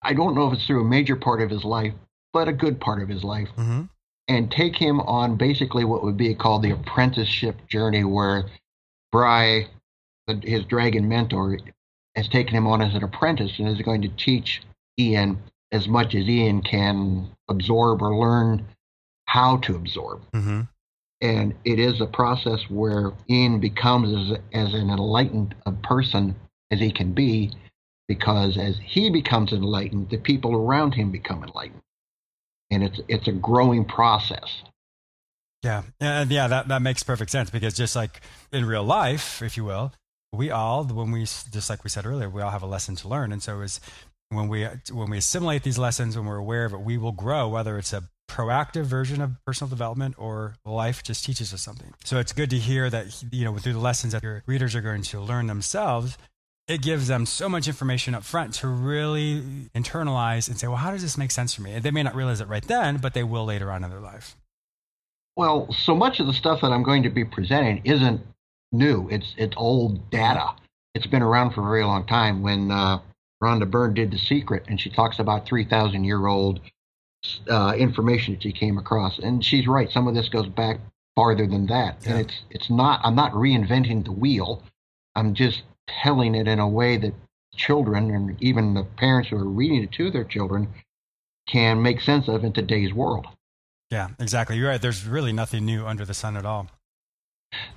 I 0.01 0.13
don't 0.13 0.35
know 0.35 0.47
if 0.47 0.53
it's 0.53 0.67
through 0.67 0.81
a 0.81 0.87
major 0.87 1.15
part 1.15 1.41
of 1.41 1.49
his 1.49 1.63
life, 1.63 1.93
but 2.31 2.47
a 2.47 2.53
good 2.53 2.79
part 2.79 3.01
of 3.01 3.09
his 3.09 3.23
life, 3.23 3.49
mm-hmm. 3.57 3.83
and 4.27 4.51
take 4.51 4.75
him 4.75 4.99
on 5.01 5.35
basically 5.35 5.85
what 5.85 6.03
would 6.03 6.17
be 6.17 6.35
called 6.35 6.61
the 6.61 6.71
apprenticeship 6.71 7.67
journey, 7.67 8.03
where 8.03 8.45
Bry 9.11 9.67
his 10.43 10.63
dragon 10.65 11.07
mentor 11.07 11.59
has 12.15 12.27
taken 12.27 12.55
him 12.55 12.67
on 12.67 12.81
as 12.81 12.93
an 12.93 13.03
apprentice 13.03 13.57
and 13.59 13.67
is 13.67 13.81
going 13.81 14.01
to 14.01 14.09
teach 14.09 14.61
Ian 14.99 15.41
as 15.71 15.87
much 15.87 16.13
as 16.15 16.27
Ian 16.27 16.61
can 16.61 17.29
absorb 17.49 18.01
or 18.01 18.15
learn 18.15 18.65
how 19.25 19.57
to 19.57 19.75
absorb. 19.75 20.21
Mm-hmm. 20.31 20.61
And 21.21 21.55
it 21.65 21.79
is 21.79 22.01
a 22.01 22.05
process 22.05 22.61
where 22.69 23.13
Ian 23.29 23.59
becomes 23.59 24.31
as, 24.31 24.37
as 24.53 24.73
an 24.73 24.89
enlightened 24.89 25.55
a 25.65 25.71
person 25.71 26.35
as 26.69 26.79
he 26.79 26.91
can 26.91 27.13
be, 27.13 27.51
because 28.07 28.57
as 28.57 28.77
he 28.83 29.09
becomes 29.09 29.53
enlightened, 29.53 30.09
the 30.09 30.17
people 30.17 30.53
around 30.53 30.93
him 30.93 31.11
become 31.11 31.43
enlightened. 31.43 31.81
And 32.69 32.83
it's 32.83 32.99
it's 33.07 33.27
a 33.27 33.31
growing 33.31 33.85
process. 33.85 34.63
Yeah, 35.63 35.83
and 35.99 36.29
yeah, 36.29 36.47
that 36.47 36.67
that 36.67 36.81
makes 36.81 37.03
perfect 37.03 37.31
sense 37.31 37.49
because 37.49 37.73
just 37.73 37.95
like 37.95 38.21
in 38.51 38.65
real 38.65 38.83
life, 38.83 39.41
if 39.41 39.55
you 39.55 39.63
will, 39.63 39.93
we 40.33 40.49
all 40.49 40.83
when 40.83 41.11
we 41.11 41.21
just 41.21 41.69
like 41.69 41.83
we 41.83 41.89
said 41.89 42.05
earlier 42.05 42.29
we 42.29 42.41
all 42.41 42.49
have 42.49 42.63
a 42.63 42.67
lesson 42.67 42.95
to 42.97 43.07
learn. 43.07 43.31
And 43.31 43.41
so 43.41 43.61
is 43.61 43.79
when 44.29 44.47
we 44.47 44.65
when 44.91 45.09
we 45.09 45.17
assimilate 45.17 45.63
these 45.63 45.77
lessons 45.77 46.17
when 46.17 46.25
we're 46.25 46.37
aware 46.37 46.65
of 46.65 46.73
it 46.73 46.81
we 46.81 46.97
will 46.97 47.11
grow 47.11 47.47
whether 47.47 47.77
it's 47.77 47.93
a 47.93 48.03
proactive 48.27 48.85
version 48.85 49.21
of 49.21 49.31
personal 49.45 49.69
development 49.69 50.15
or 50.17 50.55
life 50.65 51.03
just 51.03 51.23
teaches 51.23 51.53
us 51.53 51.61
something. 51.61 51.93
So 52.03 52.17
it's 52.17 52.33
good 52.33 52.49
to 52.49 52.57
hear 52.57 52.89
that 52.89 53.23
you 53.31 53.45
know 53.45 53.55
through 53.57 53.73
the 53.73 53.79
lessons 53.79 54.13
that 54.13 54.23
your 54.23 54.43
readers 54.47 54.75
are 54.75 54.81
going 54.81 55.03
to 55.03 55.21
learn 55.21 55.47
themselves 55.47 56.17
it 56.65 56.81
gives 56.81 57.09
them 57.09 57.25
so 57.25 57.49
much 57.49 57.67
information 57.67 58.15
up 58.15 58.23
front 58.23 58.53
to 58.53 58.69
really 58.69 59.41
internalize 59.75 60.47
and 60.47 60.57
say 60.57 60.67
well 60.67 60.77
how 60.77 60.91
does 60.91 61.03
this 61.03 61.17
make 61.17 61.29
sense 61.29 61.53
for 61.53 61.61
me? 61.61 61.73
And 61.73 61.83
they 61.83 61.91
may 61.91 62.01
not 62.01 62.15
realize 62.15 62.41
it 62.41 62.47
right 62.47 62.65
then 62.67 62.97
but 62.97 63.13
they 63.13 63.23
will 63.23 63.45
later 63.45 63.71
on 63.71 63.83
in 63.83 63.91
their 63.91 63.99
life. 64.01 64.35
Well 65.35 65.71
so 65.71 65.93
much 65.93 66.19
of 66.19 66.25
the 66.25 66.33
stuff 66.33 66.61
that 66.61 66.71
i'm 66.71 66.83
going 66.83 67.03
to 67.03 67.09
be 67.09 67.23
presenting 67.23 67.81
isn't 67.83 68.21
new. 68.73 69.07
It's 69.09 69.33
it's 69.37 69.55
old 69.57 70.09
data. 70.09 70.49
It's 70.93 71.07
been 71.07 71.21
around 71.21 71.51
for 71.51 71.61
a 71.61 71.69
very 71.69 71.83
long 71.83 72.05
time. 72.05 72.41
When 72.41 72.71
uh, 72.71 72.99
Rhonda 73.41 73.69
Byrne 73.69 73.93
did 73.93 74.11
The 74.11 74.17
Secret, 74.17 74.65
and 74.67 74.79
she 74.79 74.89
talks 74.89 75.19
about 75.19 75.45
three 75.45 75.65
thousand 75.65 76.03
year 76.03 76.25
old 76.27 76.59
uh, 77.49 77.73
information 77.77 78.33
that 78.33 78.43
she 78.43 78.51
came 78.51 78.77
across, 78.77 79.19
and 79.19 79.43
she's 79.43 79.67
right. 79.67 79.91
Some 79.91 80.07
of 80.07 80.15
this 80.15 80.29
goes 80.29 80.47
back 80.47 80.79
farther 81.15 81.47
than 81.47 81.67
that, 81.67 81.97
yeah. 82.01 82.11
and 82.11 82.19
it's 82.21 82.41
it's 82.49 82.69
not. 82.69 82.99
I'm 83.03 83.15
not 83.15 83.31
reinventing 83.33 84.05
the 84.05 84.11
wheel. 84.11 84.63
I'm 85.15 85.33
just 85.33 85.63
telling 85.87 86.35
it 86.35 86.47
in 86.47 86.59
a 86.59 86.67
way 86.67 86.97
that 86.97 87.13
children 87.55 88.09
and 88.11 88.41
even 88.41 88.73
the 88.73 88.83
parents 88.83 89.29
who 89.29 89.37
are 89.37 89.45
reading 89.45 89.83
it 89.83 89.91
to 89.91 90.09
their 90.09 90.23
children 90.23 90.67
can 91.47 91.81
make 91.81 92.01
sense 92.01 92.27
of 92.27 92.43
in 92.43 92.53
today's 92.53 92.93
world. 92.93 93.27
Yeah, 93.91 94.09
exactly. 94.19 94.57
You're 94.57 94.69
right. 94.69 94.81
There's 94.81 95.05
really 95.05 95.33
nothing 95.33 95.65
new 95.65 95.85
under 95.85 96.05
the 96.05 96.13
sun 96.13 96.35
at 96.35 96.45
all. 96.45 96.67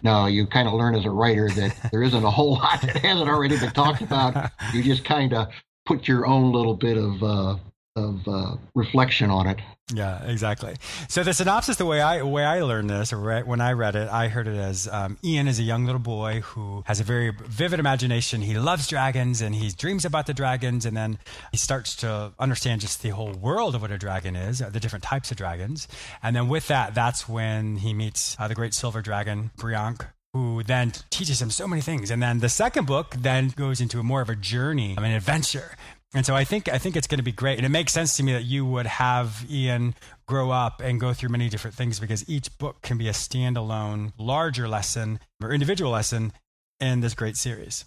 No, 0.02 0.26
you 0.26 0.46
kind 0.46 0.68
of 0.68 0.74
learn 0.74 0.94
as 0.94 1.04
a 1.04 1.10
writer 1.10 1.48
that 1.50 1.90
there 1.90 2.02
isn't 2.02 2.24
a 2.24 2.30
whole 2.30 2.54
lot 2.54 2.80
that 2.82 2.96
hasn't 2.98 3.28
already 3.28 3.58
been 3.58 3.72
talked 3.72 4.02
about. 4.02 4.50
You 4.72 4.82
just 4.82 5.04
kind 5.04 5.34
of 5.34 5.48
put 5.84 6.08
your 6.08 6.26
own 6.26 6.52
little 6.52 6.74
bit 6.74 6.96
of 6.96 7.22
uh, 7.22 7.56
of 7.96 8.28
uh, 8.28 8.56
reflection 8.74 9.30
on 9.30 9.46
it. 9.46 9.58
Yeah, 9.94 10.24
exactly. 10.24 10.74
So 11.08 11.22
the 11.22 11.32
synopsis, 11.32 11.76
the 11.76 11.86
way 11.86 12.00
I 12.00 12.22
way 12.22 12.44
I 12.44 12.60
learned 12.62 12.90
this, 12.90 13.12
or 13.12 13.40
when 13.42 13.60
I 13.60 13.72
read 13.72 13.94
it, 13.94 14.08
I 14.08 14.26
heard 14.26 14.48
it 14.48 14.56
as 14.56 14.88
um, 14.88 15.16
Ian 15.22 15.46
is 15.46 15.60
a 15.60 15.62
young 15.62 15.86
little 15.86 16.00
boy 16.00 16.40
who 16.40 16.82
has 16.86 16.98
a 16.98 17.04
very 17.04 17.30
vivid 17.30 17.78
imagination. 17.78 18.42
He 18.42 18.58
loves 18.58 18.88
dragons 18.88 19.40
and 19.40 19.54
he 19.54 19.70
dreams 19.70 20.04
about 20.04 20.26
the 20.26 20.34
dragons, 20.34 20.86
and 20.86 20.96
then 20.96 21.18
he 21.52 21.56
starts 21.56 21.94
to 21.96 22.32
understand 22.38 22.80
just 22.80 23.02
the 23.02 23.10
whole 23.10 23.32
world 23.32 23.76
of 23.76 23.82
what 23.82 23.92
a 23.92 23.98
dragon 23.98 24.34
is, 24.34 24.58
the 24.58 24.80
different 24.80 25.04
types 25.04 25.30
of 25.30 25.36
dragons, 25.36 25.86
and 26.20 26.34
then 26.34 26.48
with 26.48 26.66
that, 26.66 26.94
that's 26.94 27.28
when 27.28 27.76
he 27.76 27.94
meets 27.94 28.36
uh, 28.40 28.48
the 28.48 28.54
great 28.56 28.74
silver 28.74 29.00
dragon 29.00 29.52
Briank, 29.56 30.04
who 30.36 30.62
then 30.64 30.92
teaches 31.10 31.40
him 31.40 31.50
so 31.50 31.66
many 31.66 31.80
things. 31.80 32.10
And 32.10 32.22
then 32.22 32.40
the 32.40 32.48
second 32.48 32.86
book 32.86 33.14
then 33.16 33.54
goes 33.56 33.80
into 33.80 33.98
a 33.98 34.02
more 34.02 34.20
of 34.20 34.28
a 34.28 34.36
journey, 34.36 34.94
an 34.98 35.04
adventure, 35.04 35.76
and 36.14 36.24
so 36.24 36.34
I 36.34 36.44
think 36.44 36.68
I 36.68 36.78
think 36.78 36.96
it's 36.96 37.06
going 37.06 37.18
to 37.18 37.24
be 37.24 37.32
great, 37.32 37.58
and 37.58 37.66
it 37.66 37.70
makes 37.70 37.92
sense 37.92 38.16
to 38.16 38.22
me 38.22 38.32
that 38.32 38.44
you 38.44 38.64
would 38.64 38.86
have 38.86 39.44
Ian 39.50 39.94
grow 40.26 40.50
up 40.50 40.80
and 40.80 41.00
go 41.00 41.12
through 41.12 41.30
many 41.30 41.48
different 41.48 41.76
things 41.76 42.00
because 42.00 42.28
each 42.28 42.56
book 42.58 42.80
can 42.82 42.96
be 42.96 43.08
a 43.08 43.12
standalone, 43.12 44.12
larger 44.18 44.68
lesson 44.68 45.20
or 45.42 45.52
individual 45.52 45.90
lesson 45.90 46.32
in 46.80 47.00
this 47.00 47.14
great 47.14 47.36
series. 47.36 47.84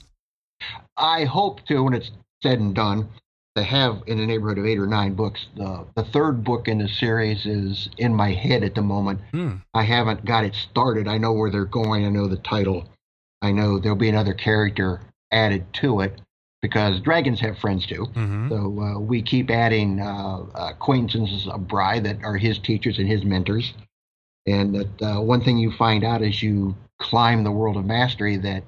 I 0.98 1.26
hope 1.26 1.66
to, 1.68 1.84
when 1.84 1.94
it's 1.94 2.12
said 2.44 2.60
and 2.60 2.76
done, 2.76 3.10
to 3.56 3.64
have 3.64 4.04
in 4.08 4.18
the 4.18 4.26
neighborhood 4.26 4.58
of 4.58 4.66
eight 4.66 4.80
or 4.80 4.88
nine 4.88 5.14
books. 5.14 5.48
The 5.56 5.86
the 5.96 6.04
third 6.04 6.44
book 6.44 6.68
in 6.68 6.78
the 6.78 6.88
series 6.88 7.46
is 7.46 7.90
in 7.98 8.14
my 8.14 8.32
head 8.32 8.64
at 8.64 8.76
the 8.76 8.82
moment. 8.82 9.22
Hmm. 9.32 9.56
I 9.74 9.84
haven't 9.84 10.26
got 10.26 10.44
it 10.44 10.56
started. 10.56 11.08
I 11.08 11.18
know 11.18 11.34
where 11.34 11.50
they're 11.50 11.66
going. 11.66 12.06
I 12.06 12.10
know 12.10 12.28
the 12.28 12.38
title. 12.38 12.88
I 13.42 13.52
know 13.52 13.80
there'll 13.80 13.98
be 13.98 14.10
another 14.10 14.34
character 14.34 15.02
added 15.32 15.72
to 15.74 16.02
it 16.02 16.20
because 16.62 17.00
dragons 17.02 17.40
have 17.40 17.58
friends 17.58 17.86
too. 17.86 18.06
Mm-hmm. 18.14 18.50
So 18.50 18.82
uh, 18.82 19.00
we 19.00 19.22
keep 19.22 19.50
adding 19.50 20.00
uh, 20.00 20.46
acquaintances 20.56 21.48
of 21.48 21.68
Bry 21.68 22.00
that 22.00 22.24
are 22.24 22.38
his 22.38 22.60
teachers 22.60 23.00
and 23.00 23.08
his 23.08 23.24
mentors. 23.24 23.74
And 24.46 24.76
that 24.76 25.02
uh, 25.02 25.22
one 25.22 25.44
thing 25.44 25.58
you 25.58 25.72
find 25.72 26.04
out 26.04 26.22
as 26.22 26.42
you 26.42 26.76
climb 27.00 27.44
the 27.44 27.52
world 27.52 27.78
of 27.78 27.86
mastery 27.86 28.38
that 28.38 28.64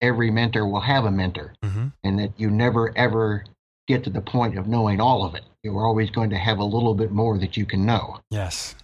every 0.00 0.30
mentor 0.30 0.66
will 0.66 0.80
have 0.80 1.04
a 1.04 1.10
mentor, 1.10 1.54
mm-hmm. 1.62 1.88
and 2.04 2.18
that 2.18 2.32
you 2.36 2.50
never 2.50 2.96
ever 2.96 3.44
get 3.88 4.04
to 4.04 4.10
the 4.10 4.20
point 4.20 4.58
of 4.58 4.66
knowing 4.66 5.00
all 5.00 5.24
of 5.24 5.34
it. 5.34 5.44
You're 5.62 5.84
always 5.84 6.10
going 6.10 6.30
to 6.30 6.36
have 6.36 6.58
a 6.58 6.64
little 6.64 6.94
bit 6.94 7.10
more 7.10 7.38
that 7.38 7.56
you 7.56 7.66
can 7.66 7.86
know. 7.86 8.20
Yes, 8.30 8.74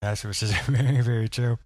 that's 0.00 0.24
which 0.24 0.42
is 0.42 0.52
very 0.66 1.00
very 1.00 1.28
true. 1.28 1.58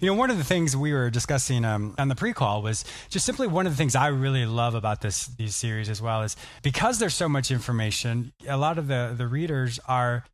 You 0.00 0.06
know, 0.06 0.14
one 0.14 0.30
of 0.30 0.38
the 0.38 0.44
things 0.44 0.74
we 0.74 0.94
were 0.94 1.10
discussing 1.10 1.64
um, 1.64 1.94
on 1.98 2.08
the 2.08 2.14
pre-call 2.14 2.62
was 2.62 2.84
just 3.10 3.26
simply 3.26 3.46
one 3.46 3.66
of 3.66 3.72
the 3.72 3.76
things 3.76 3.94
I 3.94 4.06
really 4.06 4.46
love 4.46 4.74
about 4.74 5.02
this 5.02 5.26
these 5.26 5.54
series 5.54 5.90
as 5.90 6.00
well 6.00 6.22
is 6.22 6.36
because 6.62 6.98
there's 6.98 7.14
so 7.14 7.28
much 7.28 7.50
information. 7.50 8.32
A 8.48 8.56
lot 8.56 8.78
of 8.78 8.86
the 8.86 9.14
the 9.16 9.26
readers 9.26 9.78
are 9.86 10.24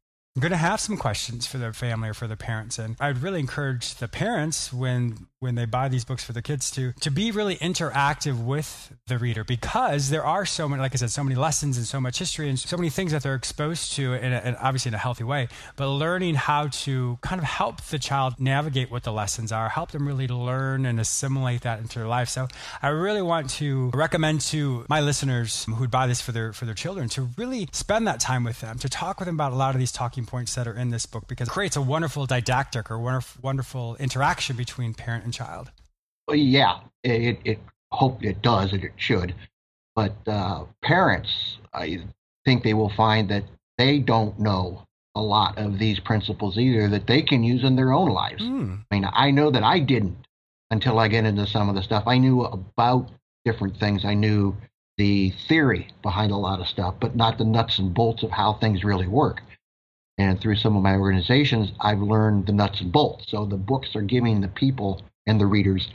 going 0.41 0.51
to 0.53 0.57
have 0.57 0.81
some 0.81 0.97
questions 0.97 1.47
for 1.47 1.59
their 1.59 1.73
family 1.73 2.09
or 2.11 2.15
for 2.15 2.27
their 2.27 2.37
parents. 2.37 2.79
And 2.79 2.97
I'd 3.01 3.19
really 3.19 3.41
encourage 3.41 3.95
the 3.97 4.09
parents 4.09 4.73
when 4.73 5.27
when 5.39 5.55
they 5.55 5.67
buy 5.67 5.89
these 5.89 6.05
books 6.05 6.25
for 6.25 6.33
their 6.33 6.43
kids 6.43 6.71
to 6.71 6.93
to 7.01 7.11
be 7.11 7.31
really 7.31 7.57
interactive 7.57 8.43
with 8.43 8.93
the 9.07 9.19
reader 9.19 9.45
because 9.45 10.11
there 10.11 10.25
are 10.25 10.47
so 10.47 10.69
many, 10.69 10.81
like 10.81 10.93
I 10.93 10.97
said, 10.97 11.11
so 11.11 11.23
many 11.23 11.37
lessons 11.37 11.77
and 11.77 11.87
so 11.87 12.01
much 12.01 12.19
history 12.19 12.49
and 12.49 12.59
so 12.59 12.77
many 12.77 12.91
things 12.91 13.13
that 13.13 13.23
they're 13.23 13.35
exposed 13.35 13.93
to, 13.95 14.15
in 14.15 14.33
a, 14.33 14.37
and 14.37 14.57
obviously 14.61 14.91
in 14.91 14.95
a 14.95 14.99
healthy 14.99 15.25
way. 15.25 15.49
But 15.77 15.89
learning 15.89 16.35
how 16.35 16.69
to 16.69 17.19
kind 17.23 17.39
of 17.39 17.45
help 17.45 17.81
the 17.83 17.99
child 17.99 18.41
navigate 18.41 18.91
what 18.91 19.05
the 19.05 19.13
lessons 19.13 19.53
are, 19.53 19.69
help 19.69 19.91
them 19.93 20.07
really 20.07 20.27
learn 20.27 20.87
and 20.87 20.99
assimilate 20.99 21.63
that 21.63 21.81
into 21.81 21.99
their 21.99 22.09
life. 22.09 22.29
So 22.29 22.49
I 22.83 22.89
really 22.89 23.23
want 23.23 23.51
to 23.51 23.91
recommend 23.95 24.41
to 24.43 24.85
my 24.89 25.01
listeners 25.01 25.65
who'd 25.65 25.91
buy 25.91 26.07
this 26.07 26.21
for 26.21 26.33
their 26.33 26.53
for 26.53 26.65
their 26.65 26.75
children 26.75 27.09
to 27.11 27.29
really 27.37 27.69
spend 27.73 28.07
that 28.07 28.21
time 28.21 28.45
with 28.45 28.61
them, 28.61 28.79
to 28.79 28.89
talk 28.89 29.21
with 29.21 29.27
them 29.27 29.37
about 29.37 29.53
a 29.53 29.57
lot 29.57 29.75
of 29.75 29.79
these 29.79 29.93
talking 29.93 30.26
points 30.27 30.55
that 30.55 30.67
are 30.67 30.77
in 30.77 30.91
this 30.91 31.07
book 31.07 31.27
because 31.29 31.49
it 31.49 31.53
creates 31.53 31.77
a 31.77 31.83
wonderful 31.83 32.27
didactic 32.27 32.91
or 32.91 32.99
wonderful, 32.99 33.41
wonderful 33.43 33.97
interaction 33.97 34.57
between 34.57 34.95
parent 34.95 35.25
and 35.25 35.33
child. 35.33 35.71
Well, 36.29 36.37
yeah, 36.37 36.81
it, 37.03 37.39
it 37.45 37.59
hope 37.93 38.25
it 38.25 38.43
does 38.43 38.73
and 38.73 38.85
it 38.85 38.93
should. 38.97 39.35
But 39.95 40.17
uh, 40.27 40.65
parents, 40.83 41.59
I 41.73 42.05
think 42.45 42.63
they 42.63 42.75
will 42.75 42.93
find 42.97 43.31
that 43.31 43.45
they 43.79 43.99
don't 43.99 44.39
know 44.39 44.83
a 45.15 45.21
lot 45.21 45.57
of 45.57 45.79
these 45.79 45.99
principles 45.99 46.59
either 46.59 46.89
that 46.89 47.07
they 47.07 47.23
can 47.23 47.43
use 47.43 47.65
in 47.65 47.77
their 47.77 47.93
own 47.93 48.11
lives. 48.11 48.43
Mm. 48.43 48.81
I 48.91 48.95
mean, 48.95 49.09
I 49.11 49.31
know 49.31 49.51
that 49.51 49.65
I 49.65 49.79
didn't 49.79 50.27
until 50.71 50.99
I 50.99 51.09
get 51.09 51.25
into 51.25 51.47
some 51.47 51.69
of 51.69 51.75
the 51.75 51.83
stuff. 51.83 52.05
I 52.07 52.19
knew 52.19 52.43
about 52.43 53.11
different 53.45 53.79
things. 53.79 54.05
I 54.05 54.15
knew 54.15 54.55
the 54.99 55.33
theory 55.49 55.89
behind 56.03 56.33
a 56.33 56.37
lot 56.37 56.61
of 56.61 56.67
stuff, 56.67 56.95
but 57.01 57.17
not 57.17 57.39
the 57.39 57.45
nuts 57.45 57.79
and 57.79 57.95
bolts 57.95 58.23
of 58.23 58.31
how 58.31 58.55
things 58.55 58.85
really 58.85 59.07
work. 59.07 59.43
And 60.19 60.41
through 60.41 60.57
some 60.57 60.77
of 60.77 60.83
my 60.83 60.95
organizations, 60.95 61.73
I've 61.81 62.01
learned 62.01 62.47
the 62.47 62.53
nuts 62.53 62.81
and 62.81 62.91
bolts. 62.91 63.27
So 63.29 63.45
the 63.45 63.57
books 63.57 63.95
are 63.95 64.03
giving 64.03 64.41
the 64.41 64.49
people 64.49 65.03
and 65.27 65.41
the 65.41 65.47
readers 65.47 65.89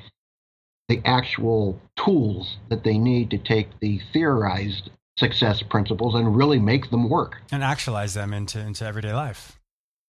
the 0.91 1.01
actual 1.05 1.79
tools 1.95 2.57
that 2.67 2.83
they 2.83 2.97
need 2.97 3.29
to 3.29 3.37
take 3.37 3.79
the 3.79 4.01
theorized 4.11 4.89
success 5.17 5.61
principles 5.61 6.15
and 6.15 6.35
really 6.35 6.59
make 6.59 6.89
them 6.89 7.07
work 7.07 7.37
and 7.49 7.63
actualize 7.63 8.13
them 8.13 8.33
into 8.33 8.59
into 8.59 8.85
everyday 8.85 9.13
life. 9.13 9.57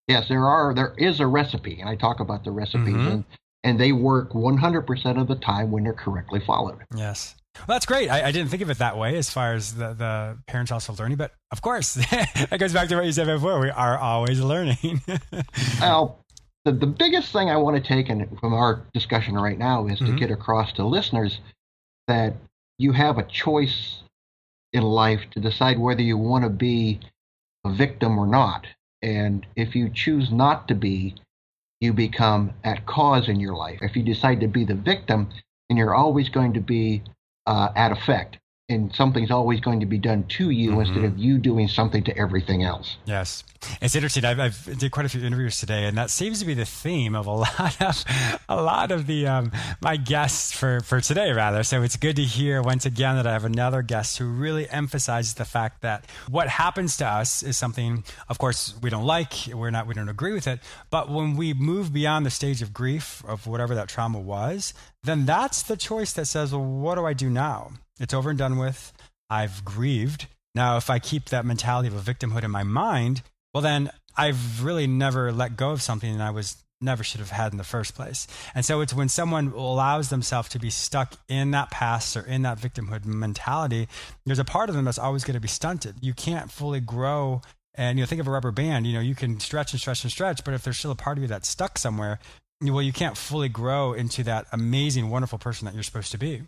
Yes, 0.09 0.28
there 0.28 0.45
are 0.45 0.75
there 0.75 0.92
is 0.99 1.21
a 1.21 1.26
recipe, 1.26 1.81
and 1.81 1.88
I 1.88 1.95
talk 1.95 2.19
about 2.19 2.42
the 2.42 2.50
recipes, 2.50 2.95
mm-hmm. 2.95 3.09
and 3.09 3.25
and 3.62 3.78
they 3.78 3.92
work 3.92 4.33
100% 4.33 5.21
of 5.21 5.28
the 5.28 5.37
time 5.37 5.71
when 5.71 5.85
they're 5.85 5.92
correctly 5.92 6.40
followed. 6.45 6.81
Yes. 6.97 7.37
Well, 7.55 7.77
that's 7.77 7.87
great. 7.87 8.09
I, 8.09 8.29
I, 8.29 8.33
didn't 8.33 8.51
think 8.51 8.63
of 8.63 8.71
it 8.71 8.79
that 8.79 8.97
way 8.97 9.17
as 9.17 9.31
far 9.31 9.55
as 9.55 9.75
the, 9.75 9.93
the 9.93 10.39
parents 10.47 10.73
also 10.73 10.95
learning, 10.95 11.19
but 11.19 11.33
of 11.51 11.61
course, 11.63 11.95
that 12.11 12.57
goes 12.59 12.73
back 12.73 12.89
to 12.89 12.97
what 12.97 13.05
you 13.05 13.13
said 13.13 13.27
before. 13.27 13.61
We 13.61 13.71
are 13.71 13.99
always 13.99 14.41
learning. 14.41 15.03
well, 15.81 16.19
the, 16.65 16.73
the 16.73 16.87
biggest 16.87 17.33
thing 17.33 17.51
I 17.51 17.57
want 17.57 17.77
to 17.77 17.83
take 17.83 18.09
in, 18.09 18.37
from 18.41 18.55
our 18.55 18.83
discussion 18.95 19.35
right 19.35 19.59
now 19.59 19.87
is 19.87 20.01
mm-hmm. 20.01 20.15
to 20.15 20.19
get 20.19 20.31
across 20.31 20.73
to 20.75 20.85
listeners 20.85 21.41
that 22.09 22.35
you 22.79 22.93
have 22.93 23.19
a 23.19 23.25
choice 23.25 24.03
in 24.73 24.83
life 24.83 25.21
to 25.33 25.41
decide 25.41 25.79
whether 25.79 26.03
you 26.03 26.17
want 26.17 26.45
to 26.45 26.51
be 26.51 27.01
a 27.65 27.73
victim 27.73 28.19
or 28.19 28.27
not. 28.27 28.67
And 29.03 29.47
if 29.57 29.75
you 29.75 29.91
choose 29.91 30.31
not 30.31 30.69
to 30.69 30.75
be, 30.75 31.15
you 31.81 31.93
become 31.93 32.55
at 32.65 32.87
cause 32.87 33.29
in 33.29 33.41
your 33.41 33.55
life. 33.55 33.79
If 33.83 33.97
you 33.97 34.03
decide 34.03 34.41
to 34.41 34.49
be 34.49 34.65
the 34.65 34.75
victim, 34.75 35.29
then 35.69 35.77
you're 35.77 35.95
always 35.95 36.29
going 36.29 36.55
to 36.55 36.61
be 36.61 37.03
Uh, 37.47 37.71
at 37.75 37.91
effect 37.91 38.39
and 38.73 38.95
something's 38.95 39.31
always 39.31 39.61
going 39.61 39.81
to 39.81 39.87
be 39.87 39.99
done 39.99 40.25
to 40.25 40.50
you 40.50 40.71
mm-hmm. 40.71 40.81
instead 40.81 41.05
of 41.05 41.19
you 41.19 41.38
doing 41.38 41.69
something 41.69 42.02
to 42.05 42.17
everything 42.17 42.62
else. 42.62 42.97
Yes, 43.05 43.45
it's 43.81 43.95
interesting. 43.95 44.25
I've, 44.25 44.41
I've 44.41 44.79
did 44.79 44.91
quite 44.91 45.07
a 45.07 45.09
few 45.09 45.23
interviews 45.23 45.59
today, 45.59 45.85
and 45.85 45.97
that 45.97 46.11
seems 46.11 46.41
to 46.41 46.47
be 46.47 46.55
the 46.55 46.64
theme 46.64 47.14
of 47.14 47.26
a 47.26 47.31
lot 47.33 47.81
of 47.81 48.05
a 48.49 48.62
lot 48.62 48.91
of 48.91 49.07
the 49.07 49.26
um, 49.26 49.52
my 49.81 49.97
guests 49.97 50.52
for 50.52 50.81
for 50.81 51.00
today, 51.00 51.33
rather. 51.33 51.62
So 51.62 51.83
it's 51.83 51.97
good 51.97 52.17
to 52.17 52.23
hear 52.23 52.62
once 52.62 52.87
again 52.87 53.17
that 53.17 53.26
I 53.26 53.33
have 53.33 53.45
another 53.45 53.83
guest 53.83 54.19
who 54.19 54.26
really 54.26 54.69
emphasizes 54.69 55.35
the 55.35 55.45
fact 55.45 55.83
that 55.83 56.07
what 56.29 56.49
happens 56.49 56.97
to 56.99 57.07
us 57.07 57.43
is 57.43 57.57
something, 57.57 58.05
of 58.29 58.38
course, 58.38 58.75
we 58.83 58.91
don't 58.91 59.05
like. 59.05 59.33
We're 59.52 59.71
not 59.71 59.87
we 59.87 59.95
don't 59.95 60.09
agree 60.09 60.33
with 60.33 60.47
it, 60.47 60.61
but 60.91 61.11
when 61.11 61.37
we 61.37 61.55
move 61.55 61.93
beyond 61.93 62.26
the 62.26 62.31
stage 62.31 62.62
of 62.62 62.73
grief 62.73 63.23
of 63.26 63.47
whatever 63.47 63.75
that 63.75 63.88
trauma 63.88 64.19
was, 64.19 64.75
then 65.05 65.26
that's 65.26 65.62
the 65.62 65.76
choice 65.76 66.12
that 66.12 66.26
says, 66.26 66.52
well, 66.52 66.64
what 66.64 66.95
do 66.95 67.05
I 67.05 67.12
do 67.12 67.29
now? 67.29 67.73
It's 68.01 68.15
over 68.15 68.31
and 68.31 68.39
done 68.39 68.59
with. 68.59 68.93
I've 69.31 69.65
grieved. 69.65 70.27
Now, 70.55 70.77
if 70.77 70.91
I 70.91 70.99
keep 70.99 71.27
that 71.27 71.47
mentality 71.47 71.89
of 71.89 71.95
a 71.95 72.13
victimhood 72.13 72.45
in 72.45 72.51
my 72.51 72.63
mind, 72.63 73.23
well, 73.55 73.63
then 73.63 73.91
I've 74.17 74.63
really 74.63 74.87
never 74.87 75.33
let 75.33 75.57
go 75.57 75.71
of 75.71 75.83
something 75.83 76.19
that 76.19 76.27
I 76.27 76.31
was 76.31 76.57
never 76.81 77.05
should 77.05 77.21
have 77.21 77.31
had 77.31 77.53
in 77.53 77.59
the 77.59 77.65
first 77.65 77.95
place. 77.95 78.27
And 78.55 78.65
so 78.65 78.81
it's 78.81 78.93
when 78.93 79.09
someone 79.09 79.49
allows 79.49 80.11
themselves 80.11 80.49
to 80.51 80.59
be 80.59 80.69
stuck 80.69 81.15
in 81.29 81.53
that 81.53 81.71
past 81.71 82.17
or 82.17 82.27
in 82.27 82.43
that 82.43 82.59
victimhood 82.59 83.05
mentality, 83.05 83.89
there's 84.27 84.41
a 84.41 84.45
part 84.45 84.69
of 84.69 84.75
them 84.75 84.85
that's 84.85 84.99
always 84.99 85.25
going 85.25 85.35
to 85.35 85.41
be 85.41 85.49
stunted. 85.49 85.97
You 86.01 86.13
can't 86.13 86.51
fully 86.51 86.81
grow. 86.81 87.41
And 87.75 87.99
you 87.99 88.03
know, 88.03 88.07
think 88.07 88.21
of 88.21 88.27
a 88.27 88.31
rubber 88.31 88.51
band. 88.51 88.87
You 88.87 88.95
know, 88.95 89.01
you 89.01 89.15
can 89.15 89.41
stretch 89.41 89.73
and 89.73 89.81
stretch 89.81 90.03
and 90.03 90.11
stretch, 90.11 90.45
but 90.45 90.55
if 90.55 90.63
there's 90.63 90.77
still 90.77 90.91
a 90.91 90.97
part 90.97 91.17
of 91.17 91.23
you 91.23 91.29
that's 91.29 91.49
stuck 91.49 91.79
somewhere, 91.79 92.19
well, 92.61 92.83
you 92.83 92.93
can't 92.93 93.16
fully 93.16 93.49
grow 93.49 93.93
into 93.93 94.23
that 94.25 94.47
amazing, 94.53 95.09
wonderful 95.09 95.38
person 95.38 95.64
that 95.64 95.75
you're 95.75 95.83
supposed 95.83 96.12
to 96.12 96.19
be 96.19 96.43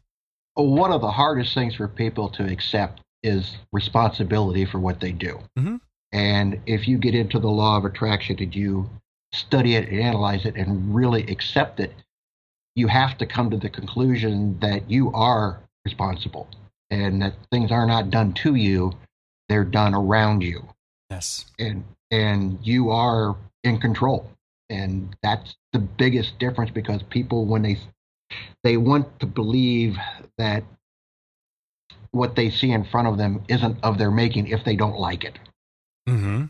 one 0.54 0.92
of 0.92 1.00
the 1.00 1.10
hardest 1.10 1.54
things 1.54 1.74
for 1.74 1.88
people 1.88 2.28
to 2.30 2.44
accept 2.44 3.00
is 3.22 3.56
responsibility 3.72 4.64
for 4.64 4.78
what 4.78 5.00
they 5.00 5.12
do. 5.12 5.40
Mm-hmm. 5.58 5.76
And 6.12 6.60
if 6.66 6.86
you 6.86 6.98
get 6.98 7.14
into 7.14 7.40
the 7.40 7.48
law 7.48 7.76
of 7.76 7.84
attraction 7.84 8.36
and 8.38 8.54
you 8.54 8.88
study 9.32 9.74
it 9.74 9.88
and 9.88 10.00
analyze 10.00 10.44
it 10.44 10.54
and 10.54 10.94
really 10.94 11.22
accept 11.24 11.80
it, 11.80 11.92
you 12.76 12.86
have 12.86 13.18
to 13.18 13.26
come 13.26 13.50
to 13.50 13.56
the 13.56 13.68
conclusion 13.68 14.58
that 14.60 14.88
you 14.90 15.12
are 15.12 15.60
responsible 15.84 16.48
and 16.90 17.20
that 17.22 17.34
things 17.50 17.72
are 17.72 17.86
not 17.86 18.10
done 18.10 18.32
to 18.32 18.54
you, 18.54 18.92
they're 19.48 19.64
done 19.64 19.94
around 19.94 20.42
you. 20.42 20.68
Yes. 21.10 21.46
And 21.58 21.84
and 22.10 22.58
you 22.62 22.90
are 22.90 23.36
in 23.64 23.80
control. 23.80 24.30
And 24.70 25.16
that's 25.22 25.56
the 25.72 25.78
biggest 25.78 26.38
difference 26.38 26.70
because 26.70 27.02
people 27.02 27.44
when 27.46 27.62
they 27.62 27.78
they 28.62 28.76
want 28.76 29.20
to 29.20 29.26
believe 29.26 29.96
that 30.38 30.64
what 32.10 32.36
they 32.36 32.50
see 32.50 32.70
in 32.70 32.84
front 32.84 33.08
of 33.08 33.18
them 33.18 33.42
isn't 33.48 33.78
of 33.82 33.98
their 33.98 34.10
making 34.10 34.48
if 34.48 34.64
they 34.64 34.76
don't 34.76 34.98
like 34.98 35.24
it. 35.24 35.38
Mm-hmm. 36.08 36.44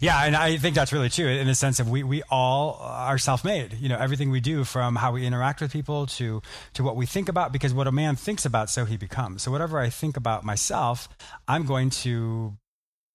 Yeah, 0.00 0.24
and 0.24 0.36
I 0.36 0.56
think 0.58 0.74
that's 0.74 0.92
really 0.92 1.08
true 1.08 1.26
in 1.26 1.46
the 1.46 1.54
sense 1.54 1.80
of 1.80 1.88
we, 1.88 2.02
we 2.02 2.22
all 2.30 2.78
are 2.80 3.18
self-made. 3.18 3.74
You 3.80 3.88
know, 3.88 3.98
everything 3.98 4.30
we 4.30 4.40
do 4.40 4.64
from 4.64 4.94
how 4.96 5.12
we 5.12 5.26
interact 5.26 5.60
with 5.60 5.72
people 5.72 6.06
to 6.06 6.42
to 6.74 6.82
what 6.84 6.94
we 6.94 7.06
think 7.06 7.28
about 7.28 7.52
because 7.52 7.72
what 7.74 7.86
a 7.86 7.92
man 7.92 8.14
thinks 8.14 8.44
about 8.44 8.70
so 8.70 8.84
he 8.84 8.96
becomes. 8.96 9.42
So 9.42 9.50
whatever 9.50 9.78
I 9.78 9.88
think 9.88 10.16
about 10.16 10.44
myself, 10.44 11.08
I'm 11.48 11.64
going 11.64 11.90
to 11.90 12.56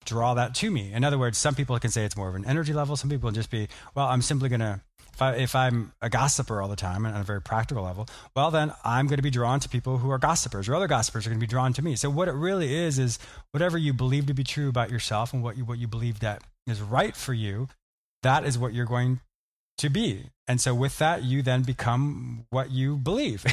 draw 0.04 0.34
that 0.34 0.54
to 0.56 0.70
me. 0.70 0.92
In 0.92 1.04
other 1.04 1.18
words, 1.18 1.38
some 1.38 1.54
people 1.54 1.78
can 1.78 1.90
say 1.90 2.04
it's 2.04 2.16
more 2.16 2.28
of 2.28 2.34
an 2.34 2.44
energy 2.44 2.72
level, 2.72 2.96
some 2.96 3.10
people 3.10 3.30
just 3.30 3.50
be, 3.50 3.68
well, 3.94 4.06
I'm 4.06 4.22
simply 4.22 4.48
going 4.48 4.60
to 4.60 4.80
if, 5.14 5.22
I, 5.22 5.34
if 5.36 5.54
I'm 5.54 5.92
a 6.02 6.10
gossiper 6.10 6.60
all 6.60 6.68
the 6.68 6.76
time 6.76 7.06
and 7.06 7.14
on 7.14 7.20
a 7.20 7.24
very 7.24 7.40
practical 7.40 7.84
level, 7.84 8.08
well, 8.34 8.50
then 8.50 8.72
I'm 8.84 9.06
going 9.06 9.18
to 9.18 9.22
be 9.22 9.30
drawn 9.30 9.60
to 9.60 9.68
people 9.68 9.98
who 9.98 10.10
are 10.10 10.18
gossipers 10.18 10.68
or 10.68 10.74
other 10.74 10.88
gossipers 10.88 11.26
are 11.26 11.30
going 11.30 11.38
to 11.38 11.46
be 11.46 11.50
drawn 11.50 11.72
to 11.74 11.82
me. 11.82 11.94
So 11.94 12.10
what 12.10 12.26
it 12.26 12.34
really 12.34 12.74
is, 12.74 12.98
is 12.98 13.18
whatever 13.52 13.78
you 13.78 13.92
believe 13.92 14.26
to 14.26 14.34
be 14.34 14.44
true 14.44 14.68
about 14.68 14.90
yourself 14.90 15.32
and 15.32 15.42
what 15.42 15.56
you, 15.56 15.64
what 15.64 15.78
you 15.78 15.86
believe 15.86 16.18
that 16.20 16.42
is 16.66 16.80
right 16.80 17.14
for 17.14 17.32
you, 17.32 17.68
that 18.22 18.44
is 18.44 18.58
what 18.58 18.74
you're 18.74 18.86
going 18.86 19.20
to 19.78 19.88
be. 19.88 20.30
And 20.46 20.60
so 20.60 20.74
with 20.74 20.98
that, 20.98 21.22
you 21.22 21.42
then 21.42 21.62
become 21.62 22.44
what 22.50 22.70
you 22.70 22.96
believe. 22.96 23.44